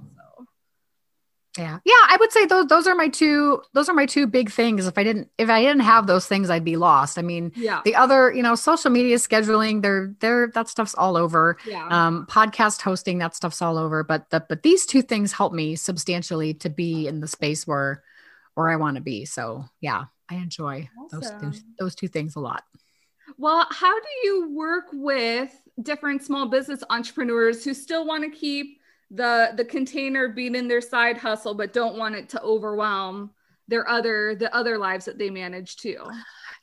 Yeah, 1.57 1.79
yeah, 1.85 1.93
I 1.93 2.17
would 2.19 2.31
say 2.31 2.47
those 2.47 2.65
those 2.65 2.87
are 2.87 2.95
my 2.95 3.09
two 3.09 3.61
those 3.73 3.87
are 3.87 3.93
my 3.93 4.07
two 4.07 4.25
big 4.25 4.49
things. 4.49 4.87
If 4.87 4.97
I 4.97 5.03
didn't 5.03 5.29
if 5.37 5.49
I 5.49 5.61
didn't 5.61 5.81
have 5.81 6.07
those 6.07 6.25
things, 6.25 6.49
I'd 6.49 6.63
be 6.63 6.77
lost. 6.77 7.19
I 7.19 7.21
mean, 7.21 7.51
yeah, 7.55 7.81
the 7.85 7.95
other 7.95 8.33
you 8.33 8.41
know 8.41 8.55
social 8.55 8.89
media 8.89 9.17
scheduling, 9.17 9.83
they're 9.83 10.15
they're 10.19 10.47
that 10.55 10.67
stuff's 10.67 10.95
all 10.95 11.15
over. 11.15 11.57
Yeah, 11.67 11.87
um, 11.89 12.25
podcast 12.27 12.81
hosting, 12.81 13.19
that 13.19 13.35
stuff's 13.35 13.61
all 13.61 13.77
over. 13.77 14.03
But 14.03 14.31
the 14.31 14.43
but 14.49 14.63
these 14.63 14.87
two 14.87 15.03
things 15.03 15.31
help 15.31 15.53
me 15.53 15.75
substantially 15.75 16.55
to 16.55 16.69
be 16.69 17.07
in 17.07 17.19
the 17.19 17.27
space 17.27 17.67
where 17.67 18.01
where 18.55 18.69
I 18.69 18.75
want 18.77 18.95
to 18.95 19.01
be. 19.01 19.25
So 19.25 19.65
yeah, 19.79 20.05
I 20.29 20.35
enjoy 20.35 20.89
awesome. 20.99 21.19
those, 21.19 21.31
those 21.41 21.63
those 21.77 21.95
two 21.95 22.07
things 22.07 22.35
a 22.35 22.39
lot. 22.39 22.63
Well, 23.37 23.67
how 23.69 23.93
do 23.93 24.09
you 24.23 24.55
work 24.55 24.85
with 24.91 25.51
different 25.81 26.23
small 26.23 26.47
business 26.47 26.83
entrepreneurs 26.89 27.63
who 27.63 27.75
still 27.75 28.07
want 28.07 28.23
to 28.23 28.29
keep 28.29 28.79
the 29.13 29.53
the 29.55 29.65
container 29.65 30.27
being 30.27 30.55
in 30.55 30.67
their 30.67 30.81
side 30.81 31.17
hustle 31.17 31.53
but 31.53 31.71
don't 31.71 31.97
want 31.97 32.15
it 32.15 32.29
to 32.29 32.41
overwhelm 32.41 33.31
their 33.67 33.87
other 33.87 34.35
the 34.35 34.53
other 34.53 34.77
lives 34.77 35.05
that 35.05 35.17
they 35.17 35.29
manage 35.29 35.77
too? 35.77 35.97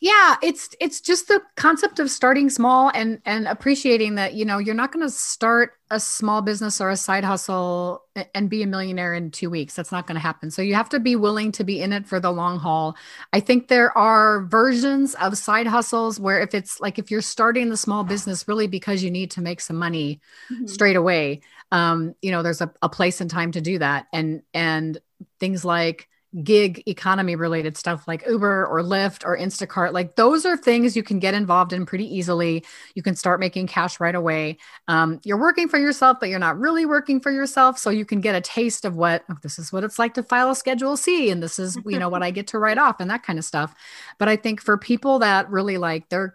Yeah 0.00 0.36
it's 0.42 0.70
it's 0.80 1.00
just 1.00 1.28
the 1.28 1.40
concept 1.56 1.98
of 1.98 2.10
starting 2.10 2.50
small 2.50 2.90
and 2.94 3.20
and 3.24 3.46
appreciating 3.46 4.14
that 4.16 4.34
you 4.34 4.44
know 4.44 4.58
you're 4.58 4.74
not 4.74 4.92
going 4.92 5.04
to 5.04 5.10
start 5.10 5.72
a 5.92 5.98
small 5.98 6.40
business 6.40 6.80
or 6.80 6.88
a 6.90 6.96
side 6.96 7.24
hustle 7.24 8.04
and 8.34 8.48
be 8.48 8.62
a 8.62 8.66
millionaire 8.66 9.12
in 9.12 9.30
two 9.30 9.50
weeks. 9.50 9.74
That's 9.74 9.90
not 9.90 10.06
going 10.06 10.14
to 10.14 10.20
happen. 10.20 10.50
So 10.50 10.62
you 10.62 10.74
have 10.74 10.88
to 10.90 11.00
be 11.00 11.16
willing 11.16 11.50
to 11.52 11.64
be 11.64 11.82
in 11.82 11.92
it 11.92 12.06
for 12.06 12.20
the 12.20 12.30
long 12.30 12.60
haul. 12.60 12.96
I 13.32 13.40
think 13.40 13.66
there 13.66 13.96
are 13.98 14.42
versions 14.44 15.16
of 15.16 15.36
side 15.36 15.66
hustles 15.66 16.20
where 16.20 16.40
if 16.40 16.54
it's 16.54 16.80
like 16.80 16.98
if 17.00 17.10
you're 17.10 17.22
starting 17.22 17.70
the 17.70 17.76
small 17.76 18.04
business 18.04 18.46
really 18.46 18.68
because 18.68 19.02
you 19.02 19.10
need 19.10 19.32
to 19.32 19.40
make 19.40 19.60
some 19.60 19.76
money 19.76 20.20
mm-hmm. 20.52 20.66
straight 20.66 20.96
away 20.96 21.40
um, 21.72 22.14
you 22.22 22.30
know 22.30 22.42
there's 22.42 22.60
a, 22.60 22.72
a 22.82 22.88
place 22.88 23.20
and 23.20 23.30
time 23.30 23.52
to 23.52 23.60
do 23.60 23.78
that. 23.78 24.06
And 24.12 24.42
and 24.54 24.98
things 25.38 25.64
like 25.64 26.08
gig 26.44 26.82
economy 26.86 27.34
related 27.34 27.76
stuff 27.76 28.06
like 28.06 28.24
Uber 28.26 28.66
or 28.66 28.82
Lyft 28.82 29.24
or 29.24 29.36
Instacart. 29.36 29.92
Like 29.92 30.14
those 30.14 30.46
are 30.46 30.56
things 30.56 30.96
you 30.96 31.02
can 31.02 31.18
get 31.18 31.34
involved 31.34 31.72
in 31.72 31.84
pretty 31.84 32.04
easily. 32.04 32.64
You 32.94 33.02
can 33.02 33.16
start 33.16 33.40
making 33.40 33.66
cash 33.66 33.98
right 33.98 34.14
away. 34.14 34.58
Um, 34.86 35.20
you're 35.24 35.40
working 35.40 35.68
for 35.68 35.78
yourself, 35.78 36.18
but 36.20 36.28
you're 36.28 36.38
not 36.38 36.58
really 36.58 36.86
working 36.86 37.20
for 37.20 37.32
yourself. 37.32 37.78
So 37.78 37.90
you 37.90 38.04
can 38.04 38.20
get 38.20 38.36
a 38.36 38.40
taste 38.40 38.84
of 38.84 38.96
what 38.96 39.24
oh, 39.28 39.36
this 39.42 39.58
is 39.58 39.72
what 39.72 39.82
it's 39.82 39.98
like 39.98 40.14
to 40.14 40.22
file 40.22 40.50
a 40.50 40.56
Schedule 40.56 40.96
C, 40.96 41.30
and 41.30 41.42
this 41.42 41.58
is 41.58 41.76
you 41.84 41.98
know 41.98 42.08
what 42.08 42.22
I 42.22 42.30
get 42.30 42.46
to 42.48 42.58
write 42.58 42.78
off 42.78 43.00
and 43.00 43.10
that 43.10 43.24
kind 43.24 43.38
of 43.38 43.44
stuff. 43.44 43.74
But 44.18 44.28
I 44.28 44.36
think 44.36 44.62
for 44.62 44.78
people 44.78 45.18
that 45.20 45.50
really 45.50 45.78
like 45.78 46.08
they're 46.08 46.34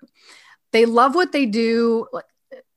they 0.72 0.86
love 0.86 1.16
what 1.16 1.32
they 1.32 1.46
do. 1.46 2.08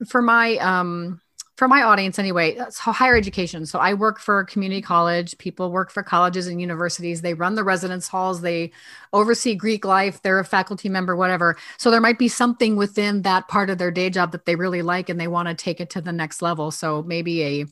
For 0.08 0.22
my 0.22 0.56
um 0.58 1.20
for 1.58 1.66
my 1.66 1.82
audience 1.82 2.20
anyway 2.20 2.56
so 2.70 2.92
higher 2.92 3.16
education. 3.16 3.66
So 3.66 3.80
i 3.80 3.92
work 3.92 4.20
for 4.20 4.44
community 4.44 4.80
college. 4.80 5.36
People 5.38 5.72
work 5.72 5.90
for 5.90 6.04
colleges 6.04 6.46
and 6.46 6.60
universities. 6.60 7.20
They 7.20 7.34
run 7.34 7.56
the 7.56 7.64
residence 7.64 8.06
halls. 8.06 8.40
They 8.40 8.70
oversee 9.12 9.56
greek 9.56 9.84
life. 9.84 10.22
They're 10.22 10.38
a 10.38 10.44
faculty 10.44 10.88
member 10.88 11.16
whatever. 11.16 11.56
So 11.76 11.90
there 11.90 12.00
might 12.00 12.16
be 12.16 12.28
something 12.28 12.76
within 12.76 13.22
that 13.22 13.48
part 13.48 13.70
of 13.70 13.78
their 13.78 13.90
day 13.90 14.08
job 14.08 14.30
that 14.32 14.46
they 14.46 14.54
really 14.54 14.82
like 14.82 15.08
and 15.08 15.20
they 15.20 15.26
want 15.26 15.48
to 15.48 15.54
take 15.54 15.80
it 15.80 15.90
to 15.90 16.00
the 16.00 16.12
next 16.12 16.42
level. 16.42 16.70
So 16.70 17.02
maybe 17.02 17.42
a 17.42 17.66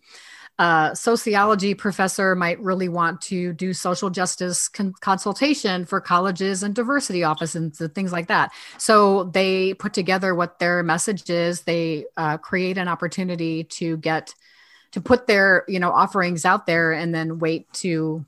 uh, 0.59 0.95
sociology 0.95 1.75
professor 1.75 2.35
might 2.35 2.59
really 2.61 2.89
want 2.89 3.21
to 3.21 3.53
do 3.53 3.75
social 3.75 4.09
justice 4.09 4.69
con- 4.69 4.95
consultation 5.01 5.85
for 5.85 6.01
colleges 6.01 6.63
and 6.63 6.75
diversity 6.75 7.25
offices 7.25 7.81
and 7.81 7.95
things 7.95 8.13
like 8.13 8.29
that. 8.29 8.53
So 8.79 9.25
they 9.25 9.75
put 9.75 9.93
together 9.93 10.35
what 10.35 10.59
their 10.59 10.83
message 10.83 11.29
is. 11.29 11.63
They 11.63 12.07
uh, 12.17 12.39
create 12.39 12.79
an 12.79 12.89
opportunity 12.89 13.65
to 13.65 13.99
get 13.99 14.35
to 14.93 15.01
put 15.01 15.27
their 15.27 15.65
you 15.69 15.79
know 15.79 15.91
offerings 15.91 16.47
out 16.47 16.67
there 16.67 16.93
and 16.93 17.15
then 17.15 17.39
wait 17.39 17.71
to 17.75 18.25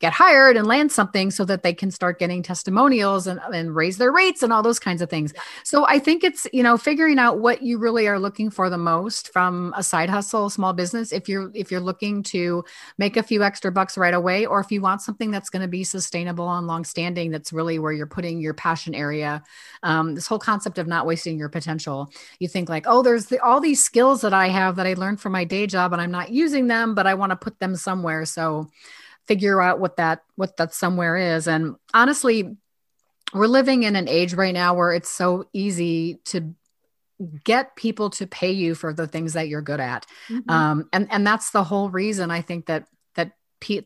get 0.00 0.12
hired 0.12 0.56
and 0.56 0.66
land 0.66 0.90
something 0.90 1.30
so 1.30 1.44
that 1.44 1.62
they 1.62 1.74
can 1.74 1.90
start 1.90 2.18
getting 2.18 2.42
testimonials 2.42 3.26
and, 3.26 3.38
and 3.52 3.76
raise 3.76 3.98
their 3.98 4.10
rates 4.10 4.42
and 4.42 4.52
all 4.52 4.62
those 4.62 4.78
kinds 4.78 5.02
of 5.02 5.10
things. 5.10 5.32
So 5.62 5.86
I 5.86 5.98
think 5.98 6.24
it's, 6.24 6.46
you 6.52 6.62
know, 6.62 6.76
figuring 6.76 7.18
out 7.18 7.38
what 7.38 7.62
you 7.62 7.78
really 7.78 8.08
are 8.08 8.18
looking 8.18 8.50
for 8.50 8.70
the 8.70 8.78
most 8.78 9.32
from 9.32 9.74
a 9.76 9.82
side 9.82 10.08
hustle, 10.08 10.48
small 10.48 10.72
business. 10.72 11.12
If 11.12 11.28
you're 11.28 11.50
if 11.54 11.70
you're 11.70 11.80
looking 11.80 12.22
to 12.24 12.64
make 12.98 13.16
a 13.16 13.22
few 13.22 13.42
extra 13.42 13.70
bucks 13.70 13.98
right 13.98 14.14
away, 14.14 14.46
or 14.46 14.58
if 14.60 14.72
you 14.72 14.80
want 14.80 15.02
something 15.02 15.30
that's 15.30 15.50
going 15.50 15.62
to 15.62 15.68
be 15.68 15.84
sustainable 15.84 16.50
and 16.50 16.66
long 16.66 16.84
standing, 16.84 17.30
that's 17.30 17.52
really 17.52 17.78
where 17.78 17.92
you're 17.92 18.06
putting 18.06 18.40
your 18.40 18.54
passion 18.54 18.94
area. 18.94 19.42
Um, 19.82 20.14
this 20.14 20.26
whole 20.26 20.38
concept 20.38 20.78
of 20.78 20.86
not 20.86 21.06
wasting 21.06 21.38
your 21.38 21.50
potential. 21.50 22.10
You 22.38 22.48
think 22.48 22.68
like, 22.68 22.86
oh, 22.86 23.02
there's 23.02 23.26
the, 23.26 23.42
all 23.44 23.60
these 23.60 23.84
skills 23.84 24.22
that 24.22 24.32
I 24.32 24.48
have 24.48 24.76
that 24.76 24.86
I 24.86 24.94
learned 24.94 25.20
from 25.20 25.32
my 25.32 25.44
day 25.44 25.66
job 25.66 25.92
and 25.92 26.00
I'm 26.00 26.10
not 26.10 26.30
using 26.30 26.68
them, 26.68 26.94
but 26.94 27.06
I 27.06 27.14
want 27.14 27.30
to 27.30 27.36
put 27.36 27.58
them 27.58 27.76
somewhere. 27.76 28.24
So 28.24 28.70
figure 29.30 29.62
out 29.62 29.78
what 29.78 29.96
that 29.96 30.24
what 30.34 30.56
that 30.56 30.74
somewhere 30.74 31.16
is. 31.16 31.46
And 31.46 31.76
honestly 31.94 32.56
we're 33.32 33.46
living 33.46 33.84
in 33.84 33.94
an 33.94 34.08
age 34.08 34.34
right 34.34 34.52
now 34.52 34.74
where 34.74 34.92
it's 34.92 35.08
so 35.08 35.44
easy 35.52 36.16
to 36.24 36.52
get 37.44 37.76
people 37.76 38.10
to 38.10 38.26
pay 38.26 38.50
you 38.50 38.74
for 38.74 38.92
the 38.92 39.06
things 39.06 39.34
that 39.34 39.46
you're 39.46 39.62
good 39.62 39.78
at. 39.78 40.04
Mm-hmm. 40.28 40.50
um, 40.50 40.88
and 40.92 41.06
and 41.12 41.24
that's 41.24 41.50
the 41.50 41.62
whole 41.62 41.90
reason 41.90 42.30
i 42.30 42.40
think 42.40 42.66
that 42.66 42.86
that 43.14 43.32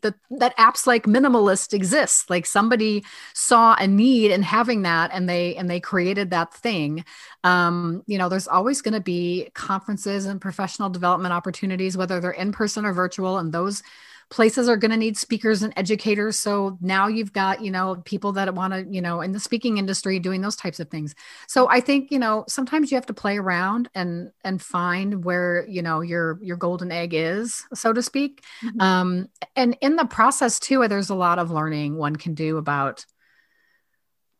that 0.01 0.15
that 0.31 0.57
apps 0.57 0.87
like 0.87 1.05
minimalist 1.05 1.75
exists 1.75 2.31
like 2.31 2.47
somebody 2.47 3.05
saw 3.35 3.75
a 3.79 3.87
need 3.87 4.31
in 4.31 4.43
having 4.43 4.83
that 4.83 5.11
and 5.13 5.29
they 5.29 5.57
and 5.57 5.69
they 5.69 5.81
created 5.81 6.31
that 6.31 6.55
thing. 6.55 7.05
Um, 7.43 8.03
you 8.07 8.17
know 8.17 8.29
there's 8.29 8.49
always 8.49 8.83
going 8.83 8.95
to 8.95 9.01
be 9.01 9.51
conferences 9.53 10.27
and 10.27 10.41
professional 10.41 10.91
development 10.91 11.35
opportunities 11.35 11.97
whether 11.97 12.21
they're 12.21 12.31
in 12.31 12.53
person 12.53 12.87
or 12.87 12.93
virtual 12.93 13.39
and 13.39 13.53
those 13.53 13.83
places 14.31 14.69
are 14.69 14.77
going 14.77 14.91
to 14.91 14.97
need 14.97 15.17
speakers 15.17 15.63
and 15.63 15.73
educators. 15.77 16.39
So 16.39 16.79
now 16.81 17.09
you've 17.09 17.33
got 17.33 17.63
you 17.63 17.71
know 17.71 18.03
people 18.05 18.33
that 18.33 18.55
want 18.55 18.73
to 18.73 18.87
you 18.91 19.01
know 19.01 19.21
in 19.21 19.33
the 19.33 19.41
speaking 19.41 19.79
industry 19.79 20.19
doing 20.19 20.41
those 20.41 20.57
types 20.57 20.81
of 20.81 20.89
things. 20.89 21.15
So 21.49 21.69
i 21.69 21.81
think 21.81 22.11
you 22.11 22.19
know 22.19 22.45
sometimes 22.49 22.91
you 22.91 22.97
have 22.97 23.07
to 23.07 23.15
play 23.15 23.39
around 23.39 23.89
and 23.95 24.31
and 24.43 24.61
find 24.61 25.25
where 25.25 25.67
you 25.69 25.83
know 25.83 26.01
your 26.01 26.39
your 26.43 26.57
golden 26.57 26.91
egg 26.91 27.15
is 27.15 27.65
so 27.75 27.93
to 27.93 28.03
speak. 28.03 28.43
Mm-hmm. 28.65 28.81
um 28.81 29.29
and 29.57 29.77
in 29.81 29.97
the 29.97 30.07
process 30.07 30.59
too 30.59 30.87
there's 30.89 31.11
a 31.11 31.15
lot 31.15 31.39
of 31.39 31.51
learning 31.51 31.97
one 31.97 32.17
can 32.17 32.35
do 32.35 32.57
about 32.57 33.05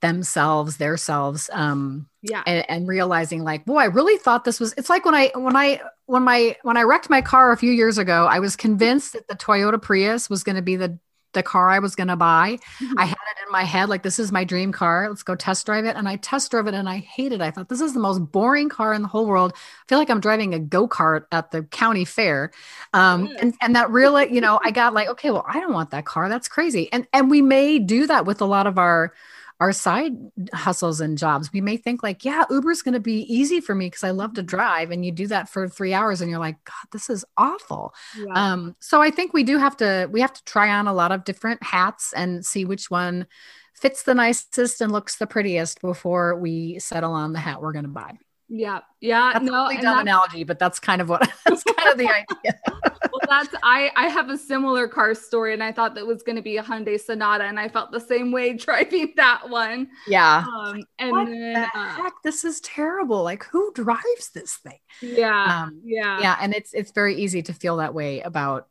themselves 0.01 0.77
their 0.77 0.97
selves. 0.97 1.49
Um 1.53 2.09
yeah. 2.31 2.43
and, 2.47 2.65
and, 2.69 2.89
realizing 2.89 3.43
like 3.43 3.65
boy 3.65 3.79
i 3.79 3.85
really 3.85 4.17
thought 4.19 4.45
this 4.45 4.61
was 4.61 4.75
it's 4.77 4.91
like 4.91 5.05
when 5.05 5.15
i 5.15 5.31
when 5.35 5.57
i 5.57 5.81
when 6.07 6.23
my 6.23 6.57
when 6.63 6.77
i 6.77 6.83
wrecked 6.83 7.09
my 7.09 7.21
car 7.21 7.53
a 7.53 7.57
few 7.57 7.73
years 7.73 7.99
ago 7.99 8.27
i 8.27 8.39
was 8.39 8.57
convinced 8.57 9.13
that 9.13 9.27
the 9.29 9.35
toyota 9.35 9.81
prius 9.81 10.29
was 10.29 10.43
going 10.43 10.57
to 10.57 10.63
be 10.63 10.77
the 10.77 10.99
the 11.33 11.43
car 11.43 11.69
i 11.69 11.79
was 11.79 11.95
going 11.95 12.09
to 12.09 12.17
buy. 12.17 12.59
Mm-hmm. 12.81 12.99
i 12.99 13.05
had 13.05 13.13
it 13.13 13.47
in 13.47 13.53
my 13.53 13.65
head 13.65 13.89
like 13.89 14.03
this 14.03 14.19
is 14.19 14.33
my 14.33 14.45
dream 14.45 14.73
car. 14.73 15.09
Let's 15.09 15.23
go 15.23 15.35
test 15.35 15.67
drive 15.67 15.85
it. 15.85 15.97
And 15.97 16.09
i 16.09 16.17
test 16.17 16.51
drove 16.51 16.67
it 16.67 16.75
and 16.75 16.89
i 16.89 16.99
hated 16.99 17.41
it. 17.41 17.43
I 17.43 17.51
thought 17.51 17.69
this 17.69 17.81
is 17.81 17.93
the 17.93 18.01
most 18.01 18.21
boring 18.21 18.69
car 18.69 18.95
in 18.95 19.03
the 19.03 19.09
whole 19.09 19.27
world. 19.27 19.53
I 19.55 19.85
feel 19.89 19.99
like 19.99 20.11
i'm 20.11 20.21
driving 20.21 20.55
a 20.55 20.59
go-kart 20.59 21.27
at 21.33 21.51
the 21.51 21.65
county 21.65 22.05
fair. 22.05 22.53
Um, 22.93 23.29
mm. 23.29 23.37
and 23.41 23.55
and 23.61 23.77
that 23.77 23.91
really 23.91 24.33
you 24.33 24.41
know 24.41 24.61
i 24.65 24.71
got 24.71 24.95
like 24.95 25.09
okay 25.09 25.31
well 25.31 25.45
i 25.49 25.61
don't 25.61 25.73
want 25.73 25.91
that 25.91 26.07
car. 26.07 26.29
That's 26.29 26.49
crazy. 26.49 26.91
And 26.93 27.07
and 27.13 27.31
we 27.31 27.43
may 27.43 27.79
do 27.81 28.07
that 28.07 28.27
with 28.27 28.41
a 28.41 28.47
lot 28.47 28.67
of 28.67 28.79
our 28.79 29.13
our 29.61 29.73
side 29.73 30.13
hustles 30.53 31.01
and 31.01 31.17
jobs. 31.17 31.53
We 31.53 31.61
may 31.61 31.77
think 31.77 32.03
like, 32.03 32.25
yeah, 32.25 32.45
Uber's 32.51 32.83
going 32.83 32.95
to 32.95 33.01
be 33.01 33.21
easy 33.33 33.61
for 33.61 33.75
me 33.75 33.87
because 33.87 34.05
I 34.05 34.11
love 34.11 34.35
to 34.35 34.43
drive. 34.43 34.91
And 34.91 35.05
you 35.05 35.13
do 35.13 35.27
that 35.29 35.49
for 35.49 35.69
three 35.69 35.95
hours 35.95 36.21
and 36.21 36.31
you're 36.31 36.41
like, 36.41 36.57
God, 36.65 36.89
this 36.93 37.09
is 37.09 37.25
awful. 37.37 37.95
Yeah. 38.19 38.33
Um, 38.35 38.77
so 38.81 39.01
I 39.01 39.11
think 39.11 39.33
we 39.33 39.45
do 39.45 39.59
have 39.59 39.77
to, 39.79 40.09
we 40.11 40.21
have 40.21 40.33
to 40.33 40.45
try 40.45 40.71
on 40.71 40.89
a 40.89 40.93
lot 40.93 41.13
of 41.13 41.25
different 41.25 41.63
hats 41.63 42.13
and 42.15 42.45
see 42.45 42.65
which 42.65 42.91
one 42.91 43.27
fits 43.75 44.03
the 44.03 44.15
nicest 44.15 44.81
and 44.81 44.93
looks 44.93 45.17
the 45.17 45.27
prettiest 45.27 45.81
before 45.81 46.37
we 46.37 46.79
settle 46.79 47.13
on 47.13 47.33
the 47.33 47.39
hat 47.39 47.61
we're 47.61 47.73
going 47.73 47.85
to 47.85 47.91
buy. 47.91 48.17
Yeah. 48.57 48.81
Yeah. 49.01 49.33
That's 49.33 49.45
no, 49.45 49.67
a 49.67 49.81
dumb 49.81 49.99
analogy, 49.99 50.45
but 50.45 50.61
that's 50.61 50.79
kind 50.79 51.03
of 51.03 51.09
what 51.09 51.29
that's 51.47 51.65
kind 51.65 51.89
of 51.89 51.99
the 51.99 52.09
idea. 52.09 52.61
well, 52.65 53.21
that's 53.29 53.53
I 53.65 53.91
I 53.97 54.07
have 54.07 54.31
a 54.31 54.39
similar 54.39 54.87
car 54.87 55.13
story 55.15 55.53
and 55.55 55.63
I 55.63 55.73
thought 55.73 55.97
that 55.97 56.07
was 56.07 56.23
going 56.23 56.37
to 56.37 56.43
be 56.43 56.57
a 56.59 56.63
Hyundai 56.63 57.01
Sonata 57.01 57.45
and 57.45 57.59
I 57.59 57.69
felt 57.69 57.91
the 57.91 57.99
same 57.99 58.31
way 58.31 58.53
driving 58.57 59.13
that 59.17 59.51
one. 59.51 59.89
Yeah. 60.07 60.45
Um, 60.47 60.85
and 61.01 61.11
what 61.11 61.27
then, 61.27 61.53
the 61.53 61.61
uh, 61.75 61.89
heck, 61.95 62.13
this 62.23 62.45
is 62.45 62.61
terrible. 62.61 63.25
Like 63.25 63.45
who 63.47 63.73
drives 63.73 64.31
this 64.33 64.55
thing? 64.55 64.79
Yeah. 65.03 65.65
Um, 65.65 65.81
yeah. 65.85 66.21
Yeah, 66.21 66.37
and 66.41 66.55
it's 66.55 66.73
it's 66.75 66.93
very 66.93 67.17
easy 67.17 67.43
to 67.43 67.53
feel 67.53 67.79
that 67.79 67.93
way 67.93 68.21
about 68.21 68.69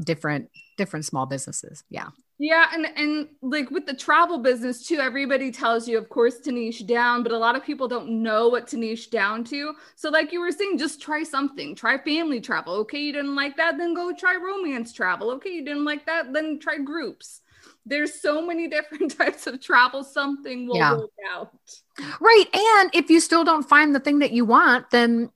different 0.00 0.50
different 0.78 1.04
small 1.04 1.26
businesses. 1.26 1.82
Yeah. 1.90 2.10
Yeah, 2.38 2.66
and 2.72 2.86
and 2.96 3.28
like 3.42 3.70
with 3.70 3.86
the 3.86 3.94
travel 3.94 4.38
business 4.38 4.86
too, 4.86 4.98
everybody 4.98 5.52
tells 5.52 5.86
you, 5.86 5.96
of 5.96 6.08
course, 6.08 6.40
to 6.40 6.52
niche 6.52 6.84
down, 6.84 7.22
but 7.22 7.30
a 7.30 7.38
lot 7.38 7.54
of 7.54 7.64
people 7.64 7.86
don't 7.86 8.22
know 8.22 8.48
what 8.48 8.66
to 8.68 8.76
niche 8.76 9.10
down 9.10 9.44
to. 9.44 9.74
So, 9.94 10.10
like 10.10 10.32
you 10.32 10.40
were 10.40 10.50
saying, 10.50 10.78
just 10.78 11.00
try 11.00 11.22
something. 11.22 11.76
Try 11.76 11.96
family 11.98 12.40
travel. 12.40 12.74
Okay, 12.74 12.98
you 12.98 13.12
didn't 13.12 13.36
like 13.36 13.56
that, 13.56 13.78
then 13.78 13.94
go 13.94 14.12
try 14.12 14.34
romance 14.34 14.92
travel. 14.92 15.30
Okay, 15.32 15.50
you 15.50 15.64
didn't 15.64 15.84
like 15.84 16.06
that, 16.06 16.32
then 16.32 16.58
try 16.58 16.78
groups. 16.78 17.40
There's 17.86 18.20
so 18.20 18.44
many 18.44 18.66
different 18.76 19.16
types 19.16 19.46
of 19.46 19.60
travel. 19.60 20.02
Something 20.02 20.66
will 20.66 20.76
yeah. 20.76 20.96
work 20.96 21.10
out. 21.32 21.52
Right, 22.20 22.46
and 22.52 22.90
if 22.92 23.10
you 23.10 23.20
still 23.20 23.44
don't 23.44 23.68
find 23.68 23.94
the 23.94 24.00
thing 24.00 24.18
that 24.18 24.32
you 24.32 24.44
want, 24.44 24.90
then 24.90 25.30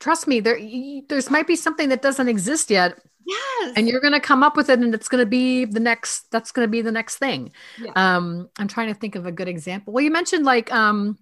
trust 0.00 0.26
me, 0.26 0.40
there 0.40 0.60
there's 1.08 1.30
might 1.30 1.46
be 1.46 1.56
something 1.56 1.88
that 1.88 2.02
doesn't 2.02 2.28
exist 2.28 2.70
yet 2.70 2.98
Yes. 3.24 3.72
And 3.76 3.88
you're 3.88 4.00
going 4.00 4.12
to 4.12 4.20
come 4.20 4.42
up 4.42 4.56
with 4.56 4.68
it 4.68 4.78
and 4.78 4.94
it's 4.94 5.08
going 5.08 5.22
to 5.22 5.26
be 5.26 5.64
the 5.64 5.80
next 5.80 6.30
that's 6.30 6.52
going 6.52 6.66
to 6.66 6.70
be 6.70 6.82
the 6.82 6.92
next 6.92 7.16
thing. 7.16 7.52
Yeah. 7.80 7.92
Um 7.94 8.48
I'm 8.58 8.68
trying 8.68 8.88
to 8.88 8.98
think 8.98 9.14
of 9.14 9.26
a 9.26 9.32
good 9.32 9.48
example. 9.48 9.92
Well, 9.92 10.04
you 10.04 10.10
mentioned 10.10 10.44
like 10.44 10.72
um 10.72 11.18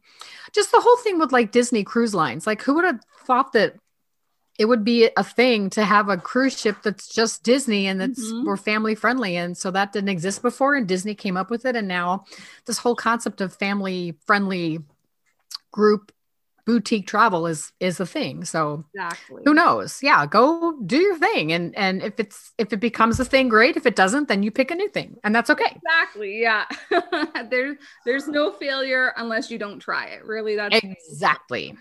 just 0.53 0.73
the 0.73 0.81
whole 0.81 0.97
thing 0.99 1.19
with 1.19 1.33
like 1.33 1.53
Disney 1.53 1.85
cruise 1.85 2.15
lines. 2.15 2.47
Like 2.47 2.63
who 2.63 2.75
would 2.75 2.85
have 2.85 3.01
thought 3.25 3.53
that 3.53 3.75
it 4.59 4.67
would 4.67 4.85
be 4.85 5.09
a 5.17 5.25
thing 5.25 5.71
to 5.71 5.85
have 5.85 6.11
a 6.11 6.19
cruise 6.19 6.59
ship 6.59 6.77
that's 6.83 7.09
just 7.09 7.43
Disney 7.43 7.87
and 7.87 8.01
that's 8.01 8.23
mm-hmm. 8.23 8.45
more 8.45 8.59
family 8.59 8.95
friendly. 8.95 9.37
And 9.37 9.57
so 9.57 9.71
that 9.71 9.93
didn't 9.93 10.11
exist 10.11 10.43
before 10.43 10.75
and 10.75 10.87
Disney 10.87 11.15
came 11.15 11.37
up 11.37 11.51
with 11.51 11.65
it 11.65 11.77
and 11.77 11.89
now 11.89 12.25
this 12.67 12.79
whole 12.79 12.95
concept 12.95 13.41
of 13.41 13.55
family 13.55 14.19
friendly 14.27 14.81
group 15.73 16.13
boutique 16.65 17.07
travel 17.07 17.47
is 17.47 17.73
is 17.81 18.01
a 18.01 18.07
thing. 18.07 18.45
So 18.45 18.85
exactly. 18.95 19.43
who 19.45 19.55
knows? 19.55 20.03
Yeah 20.03 20.27
go 20.27 20.79
do 20.85 20.97
your 20.97 21.17
thing. 21.19 21.53
And 21.53 21.77
and 21.77 22.03
if 22.03 22.19
it's 22.19 22.53
if 22.59 22.73
it 22.73 22.81
becomes 22.81 23.21
a 23.21 23.25
thing 23.25 23.49
great. 23.49 23.77
If 23.77 23.87
it 23.87 23.97
doesn't 23.97 24.29
then 24.29 24.43
you 24.43 24.51
pick 24.51 24.71
a 24.71 24.75
new 24.75 24.89
thing 24.89 25.17
and 25.25 25.35
that's 25.35 25.51
okay. 25.51 25.77
Exactly 25.77 26.41
yeah. 26.41 26.67
There's 27.51 27.77
there's 28.05 28.29
no 28.29 28.53
failure 28.53 29.13
unless 29.17 29.51
you 29.51 29.59
don't 29.59 29.81
try 29.81 30.07
it. 30.07 30.25
Really 30.25 30.57
that's 30.57 30.77
exactly. 30.77 31.77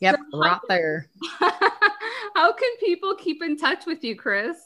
Yep 0.00 0.18
so 0.30 0.38
right 0.38 0.60
there. 0.68 1.08
how 1.38 2.52
can 2.52 2.76
people 2.80 3.14
keep 3.16 3.42
in 3.42 3.56
touch 3.56 3.86
with 3.86 4.04
you 4.04 4.16
Kris? 4.16 4.56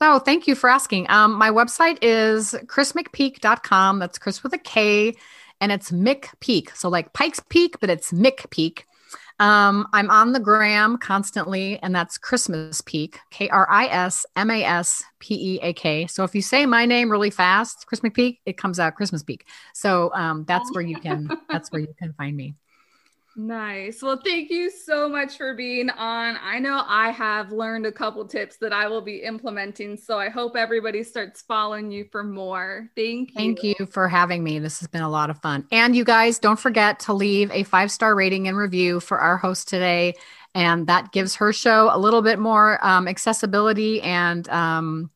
Oh, 0.00 0.18
thank 0.18 0.46
you 0.46 0.54
for 0.54 0.70
asking. 0.70 1.10
Um, 1.10 1.34
my 1.34 1.50
website 1.50 1.98
is 2.02 2.54
krismcpeak.com. 2.66 3.98
That's 3.98 4.18
Kris 4.18 4.42
with 4.42 4.52
a 4.52 4.58
K 4.58 5.14
and 5.60 5.72
it's 5.72 5.90
Mick 5.90 6.28
Peak. 6.40 6.70
So 6.74 6.88
like 6.88 7.12
Pikes 7.12 7.40
Peak, 7.48 7.76
but 7.80 7.90
it's 7.90 8.12
Mick 8.12 8.50
Peak. 8.50 8.84
Um, 9.40 9.86
I'm 9.92 10.10
on 10.10 10.32
the 10.32 10.40
gram 10.40 10.98
constantly, 10.98 11.78
and 11.80 11.94
that's 11.94 12.18
Christmas 12.18 12.80
Peak, 12.80 13.20
K 13.30 13.48
R 13.48 13.68
I 13.70 13.86
S 13.86 14.26
M 14.34 14.50
A 14.50 14.64
S 14.64 15.04
P 15.20 15.54
E 15.54 15.60
A 15.62 15.72
K. 15.72 16.08
So 16.08 16.24
if 16.24 16.34
you 16.34 16.42
say 16.42 16.66
my 16.66 16.86
name 16.86 17.10
really 17.10 17.30
fast, 17.30 17.86
Christmas 17.86 18.12
Peak, 18.14 18.40
it 18.46 18.56
comes 18.56 18.80
out 18.80 18.96
Christmas 18.96 19.22
Peak. 19.22 19.46
So 19.74 20.10
um, 20.14 20.44
that's 20.44 20.72
where 20.74 20.82
you 20.82 20.98
can 20.98 21.28
that's 21.48 21.70
where 21.70 21.80
you 21.80 21.94
can 21.98 22.12
find 22.14 22.36
me. 22.36 22.54
Nice. 23.40 24.02
Well, 24.02 24.20
thank 24.24 24.50
you 24.50 24.68
so 24.68 25.08
much 25.08 25.36
for 25.36 25.54
being 25.54 25.90
on. 25.90 26.36
I 26.42 26.58
know 26.58 26.82
I 26.84 27.10
have 27.10 27.52
learned 27.52 27.86
a 27.86 27.92
couple 27.92 28.26
tips 28.26 28.56
that 28.56 28.72
I 28.72 28.88
will 28.88 29.00
be 29.00 29.18
implementing. 29.18 29.96
So 29.96 30.18
I 30.18 30.28
hope 30.28 30.56
everybody 30.56 31.04
starts 31.04 31.42
following 31.42 31.92
you 31.92 32.06
for 32.10 32.24
more. 32.24 32.90
Thank 32.96 33.28
you. 33.28 33.34
Thank 33.36 33.62
you 33.62 33.86
for 33.86 34.08
having 34.08 34.42
me. 34.42 34.58
This 34.58 34.80
has 34.80 34.88
been 34.88 35.02
a 35.02 35.08
lot 35.08 35.30
of 35.30 35.40
fun. 35.40 35.68
And 35.70 35.94
you 35.94 36.02
guys, 36.02 36.40
don't 36.40 36.58
forget 36.58 36.98
to 37.00 37.12
leave 37.12 37.52
a 37.52 37.62
five 37.62 37.92
star 37.92 38.16
rating 38.16 38.48
and 38.48 38.56
review 38.56 38.98
for 38.98 39.20
our 39.20 39.36
host 39.36 39.68
today. 39.68 40.14
And 40.56 40.88
that 40.88 41.12
gives 41.12 41.36
her 41.36 41.52
show 41.52 41.94
a 41.94 41.98
little 41.98 42.22
bit 42.22 42.40
more 42.40 42.84
um, 42.84 43.06
accessibility 43.06 44.02
and, 44.02 44.48
um, 44.48 45.12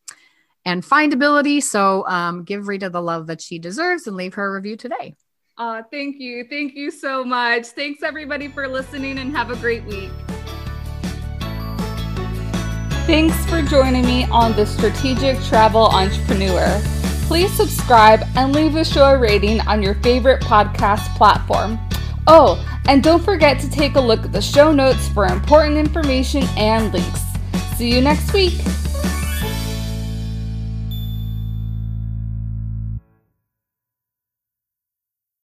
and 0.65 0.85
findability. 0.85 1.61
So 1.61 2.07
um, 2.07 2.45
give 2.45 2.69
Rita 2.69 2.89
the 2.89 3.03
love 3.03 3.27
that 3.27 3.41
she 3.41 3.59
deserves 3.59 4.07
and 4.07 4.15
leave 4.15 4.35
her 4.35 4.47
a 4.47 4.53
review 4.53 4.77
today. 4.77 5.17
Uh, 5.59 5.83
thank 5.91 6.19
you. 6.19 6.45
Thank 6.49 6.75
you 6.75 6.91
so 6.91 7.25
much. 7.25 7.67
Thanks, 7.67 8.03
everybody, 8.03 8.49
for 8.49 8.67
listening 8.67 9.19
and 9.19 9.35
have 9.37 9.51
a 9.51 9.57
great 9.57 9.85
week. 9.85 10.11
Thanks 13.07 13.45
for 13.47 13.62
joining 13.62 14.07
me 14.07 14.25
on 14.27 14.55
The 14.55 14.65
Strategic 14.65 15.38
Travel 15.43 15.87
Entrepreneur. 15.87 16.81
Please 17.27 17.53
subscribe 17.53 18.23
and 18.37 18.55
leave 18.55 18.77
a 18.77 18.85
show 18.85 19.07
a 19.07 19.19
rating 19.19 19.61
on 19.62 19.83
your 19.83 19.95
favorite 19.97 20.41
podcast 20.43 21.15
platform. 21.17 21.79
Oh, 22.27 22.65
and 22.87 23.03
don't 23.03 23.23
forget 23.23 23.61
to 23.61 23.71
take 23.71 23.97
a 23.97 24.01
look 24.01 24.25
at 24.25 24.33
the 24.33 24.41
show 24.41 24.73
notes 24.73 25.09
for 25.09 25.27
important 25.27 25.77
information 25.77 26.45
and 26.57 26.93
links. 26.93 27.23
See 27.77 27.93
you 27.93 28.01
next 28.01 28.33
week. 28.33 28.55